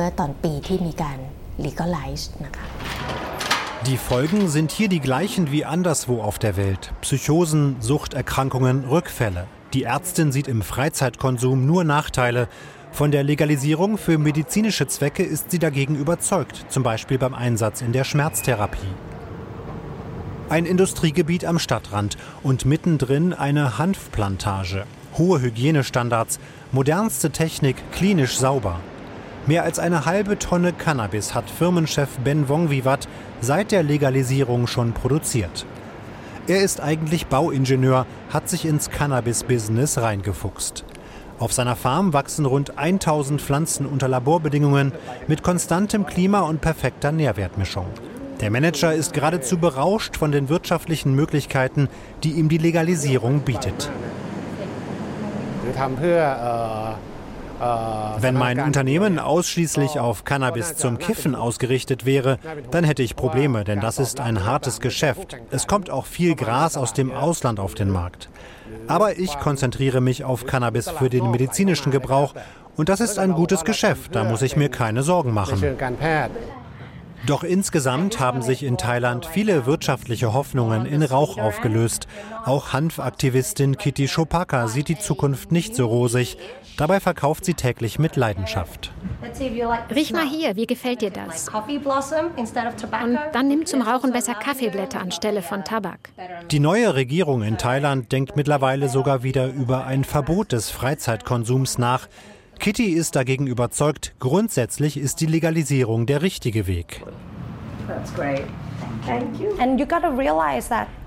Die 3.87 3.97
Folgen 3.97 4.47
sind 4.47 4.71
hier 4.71 4.89
die 4.89 4.99
gleichen 4.99 5.51
wie 5.51 5.65
anderswo 5.65 6.21
auf 6.21 6.37
der 6.37 6.55
Welt. 6.55 6.93
Psychosen, 7.01 7.77
Suchterkrankungen, 7.79 8.85
Rückfälle. 8.85 9.47
Die 9.73 9.83
Ärztin 9.83 10.31
sieht 10.31 10.47
im 10.47 10.61
Freizeitkonsum 10.61 11.65
nur 11.65 11.83
Nachteile. 11.83 12.47
Von 12.91 13.09
der 13.11 13.23
Legalisierung 13.23 13.97
für 13.97 14.19
medizinische 14.19 14.87
Zwecke 14.87 15.23
ist 15.23 15.49
sie 15.49 15.57
dagegen 15.57 15.95
überzeugt, 15.95 16.65
zum 16.69 16.83
Beispiel 16.83 17.17
beim 17.17 17.33
Einsatz 17.33 17.81
in 17.81 17.91
der 17.91 18.03
Schmerztherapie. 18.03 18.93
Ein 20.49 20.65
Industriegebiet 20.65 21.43
am 21.43 21.57
Stadtrand 21.57 22.17
und 22.43 22.65
mittendrin 22.65 23.33
eine 23.33 23.79
Hanfplantage. 23.79 24.85
Hohe 25.17 25.41
Hygienestandards, 25.41 26.39
modernste 26.71 27.31
Technik, 27.31 27.77
klinisch 27.91 28.37
sauber. 28.37 28.79
Mehr 29.47 29.63
als 29.63 29.79
eine 29.79 30.05
halbe 30.05 30.37
Tonne 30.37 30.73
Cannabis 30.73 31.33
hat 31.33 31.49
Firmenchef 31.49 32.09
Ben 32.21 32.49
Wongvivat 32.49 33.07
seit 33.39 33.71
der 33.71 33.81
Legalisierung 33.81 34.67
schon 34.67 34.91
produziert. 34.91 35.65
Er 36.47 36.61
ist 36.61 36.81
eigentlich 36.81 37.27
Bauingenieur, 37.27 38.05
hat 38.29 38.49
sich 38.49 38.65
ins 38.65 38.89
Cannabis-Business 38.89 39.99
reingefuchst. 39.99 40.83
Auf 41.39 41.53
seiner 41.53 41.77
Farm 41.77 42.11
wachsen 42.11 42.45
rund 42.45 42.77
1000 42.77 43.41
Pflanzen 43.41 43.85
unter 43.85 44.09
Laborbedingungen 44.09 44.91
mit 45.27 45.43
konstantem 45.43 46.05
Klima 46.05 46.41
und 46.41 46.59
perfekter 46.59 47.13
Nährwertmischung. 47.13 47.85
Der 48.41 48.51
Manager 48.51 48.93
ist 48.93 49.13
geradezu 49.13 49.57
berauscht 49.59 50.17
von 50.17 50.33
den 50.33 50.49
wirtschaftlichen 50.49 51.15
Möglichkeiten, 51.15 51.87
die 52.23 52.31
ihm 52.31 52.49
die 52.49 52.57
Legalisierung 52.57 53.41
bietet. 53.41 53.89
Wenn 57.59 58.35
mein 58.35 58.59
Unternehmen 58.59 59.19
ausschließlich 59.19 59.99
auf 59.99 60.25
Cannabis 60.25 60.75
zum 60.75 60.99
Kiffen 60.99 61.35
ausgerichtet 61.35 62.05
wäre, 62.05 62.37
dann 62.71 62.83
hätte 62.83 63.03
ich 63.03 63.15
Probleme, 63.15 63.63
denn 63.63 63.79
das 63.79 63.97
ist 63.97 64.19
ein 64.19 64.45
hartes 64.45 64.79
Geschäft. 64.79 65.37
Es 65.49 65.67
kommt 65.67 65.89
auch 65.89 66.05
viel 66.05 66.35
Gras 66.35 66.77
aus 66.77 66.93
dem 66.93 67.11
Ausland 67.11 67.59
auf 67.59 67.73
den 67.73 67.89
Markt. 67.89 68.29
Aber 68.87 69.17
ich 69.17 69.39
konzentriere 69.39 70.01
mich 70.01 70.23
auf 70.23 70.45
Cannabis 70.45 70.89
für 70.89 71.09
den 71.09 71.31
medizinischen 71.31 71.91
Gebrauch 71.91 72.33
und 72.75 72.89
das 72.89 72.99
ist 72.99 73.17
ein 73.17 73.33
gutes 73.33 73.65
Geschäft, 73.65 74.15
da 74.15 74.23
muss 74.23 74.43
ich 74.43 74.55
mir 74.55 74.69
keine 74.69 75.01
Sorgen 75.01 75.33
machen. 75.33 75.59
Doch 77.27 77.43
insgesamt 77.43 78.21
haben 78.21 78.41
sich 78.41 78.63
in 78.63 78.77
Thailand 78.77 79.25
viele 79.25 79.65
wirtschaftliche 79.65 80.33
Hoffnungen 80.33 80.85
in 80.85 81.03
Rauch 81.03 81.37
aufgelöst. 81.37 82.07
Auch 82.45 82.71
Hanfaktivistin 82.71 83.77
Kitty 83.77 84.07
Chopaka 84.07 84.69
sieht 84.69 84.87
die 84.87 84.97
Zukunft 84.97 85.51
nicht 85.51 85.75
so 85.75 85.87
rosig. 85.87 86.37
Dabei 86.77 87.01
verkauft 87.01 87.43
sie 87.43 87.53
täglich 87.53 87.99
mit 87.99 88.15
Leidenschaft. 88.15 88.93
Riech 89.93 90.13
mal 90.13 90.25
hier, 90.25 90.55
wie 90.55 90.67
gefällt 90.67 91.01
dir 91.01 91.09
das? 91.09 91.49
Und 91.49 93.19
dann 93.33 93.47
nimm 93.49 93.65
zum 93.65 93.81
Rauchen 93.81 94.13
besser 94.13 94.35
Kaffeeblätter 94.35 95.01
anstelle 95.01 95.41
von 95.41 95.65
Tabak. 95.65 96.11
Die 96.49 96.61
neue 96.61 96.95
Regierung 96.95 97.41
in 97.41 97.57
Thailand 97.57 98.09
denkt 98.13 98.37
mittlerweile 98.37 98.87
sogar 98.87 99.23
wieder 99.23 99.47
über 99.47 99.85
ein 99.85 100.05
Verbot 100.05 100.53
des 100.53 100.69
Freizeitkonsums 100.69 101.77
nach. 101.77 102.07
Kitty 102.59 102.91
ist 102.91 103.15
dagegen 103.15 103.47
überzeugt, 103.47 104.13
grundsätzlich 104.19 104.97
ist 104.97 105.21
die 105.21 105.25
Legalisierung 105.25 106.05
der 106.05 106.21
richtige 106.21 106.67
Weg. 106.67 107.03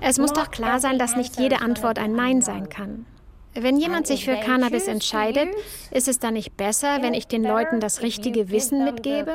Es 0.01 0.17
muss 0.17 0.33
doch 0.33 0.51
klar 0.51 0.79
sein, 0.79 0.97
dass 0.97 1.15
nicht 1.15 1.39
jede 1.39 1.61
Antwort 1.61 1.99
ein 1.99 2.13
Nein 2.13 2.41
sein 2.41 2.69
kann. 2.69 3.05
Wenn 3.53 3.77
jemand 3.77 4.07
sich 4.07 4.23
für 4.25 4.35
Cannabis 4.37 4.87
entscheidet, 4.87 5.49
ist 5.91 6.07
es 6.07 6.19
dann 6.19 6.35
nicht 6.35 6.55
besser, 6.55 7.01
wenn 7.01 7.13
ich 7.13 7.27
den 7.27 7.43
Leuten 7.43 7.81
das 7.81 8.01
richtige 8.01 8.49
Wissen 8.49 8.85
mitgebe? 8.85 9.33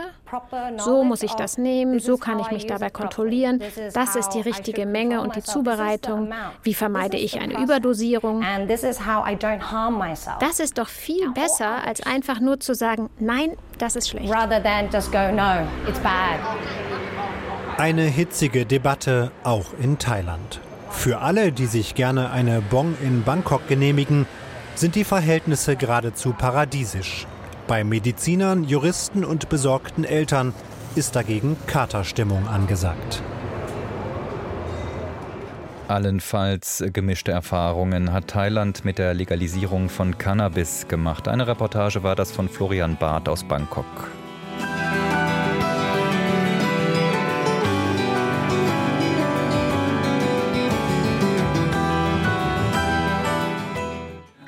So 0.79 1.05
muss 1.05 1.23
ich 1.23 1.33
das 1.33 1.59
nehmen, 1.59 2.01
so 2.01 2.17
kann 2.17 2.39
ich 2.39 2.51
mich 2.51 2.67
dabei 2.67 2.89
kontrollieren, 2.89 3.63
das 3.93 4.17
ist 4.17 4.31
die 4.31 4.41
richtige 4.41 4.87
Menge 4.87 5.21
und 5.21 5.37
die 5.37 5.43
Zubereitung, 5.43 6.33
wie 6.63 6.75
vermeide 6.75 7.19
ich 7.19 7.41
eine 7.41 7.63
Überdosierung? 7.63 8.43
Das 10.41 10.61
ist 10.61 10.79
doch 10.79 10.89
viel 10.89 11.31
besser, 11.33 11.87
als 11.87 12.01
einfach 12.05 12.41
nur 12.41 12.59
zu 12.59 12.75
sagen, 12.75 13.11
nein, 13.19 13.57
das 13.79 13.97
ist 13.97 14.09
schlecht. 14.09 14.33
Eine 17.79 18.03
hitzige 18.05 18.65
Debatte 18.65 19.31
auch 19.45 19.67
in 19.79 19.99
Thailand. 19.99 20.61
Für 20.97 21.21
alle, 21.21 21.53
die 21.53 21.67
sich 21.67 21.95
gerne 21.95 22.31
eine 22.31 22.61
Bong 22.61 22.97
in 23.01 23.23
Bangkok 23.23 23.69
genehmigen, 23.69 24.27
sind 24.75 24.97
die 24.97 25.05
Verhältnisse 25.05 25.77
geradezu 25.77 26.33
paradiesisch. 26.33 27.29
Bei 27.69 27.85
Medizinern, 27.85 28.65
Juristen 28.65 29.25
und 29.25 29.49
besorgten 29.49 30.05
Eltern 30.05 30.53
ist 30.97 31.15
dagegen 31.15 31.57
Katerstimmung 31.69 32.49
angesagt. 32.49 33.23
Allenfalls 35.87 36.83
gemischte 36.93 37.31
Erfahrungen 37.31 38.13
hat 38.13 38.29
Thailand 38.29 38.85
mit 38.85 38.99
der 38.99 39.15
Legalisierung 39.15 39.89
von 39.89 40.19
Cannabis 40.19 40.89
gemacht. 40.89 41.29
Eine 41.29 41.47
Reportage 41.47 42.03
war 42.03 42.17
das 42.17 42.33
von 42.33 42.49
Florian 42.49 42.97
Barth 42.97 43.29
aus 43.29 43.45
Bangkok. 43.45 43.87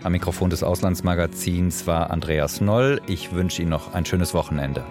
Am 0.09 0.13
Mikrofon 0.13 0.49
des 0.49 0.63
Auslandsmagazins 0.63 1.87
war 1.87 2.09
Andreas 2.09 2.63
Noll. 2.63 3.03
Ich 3.07 3.35
wünsche 3.35 3.61
Ihnen 3.61 3.71
noch 3.71 3.93
ein 3.93 4.07
schönes 4.07 4.33
Wochenende. 4.33 4.87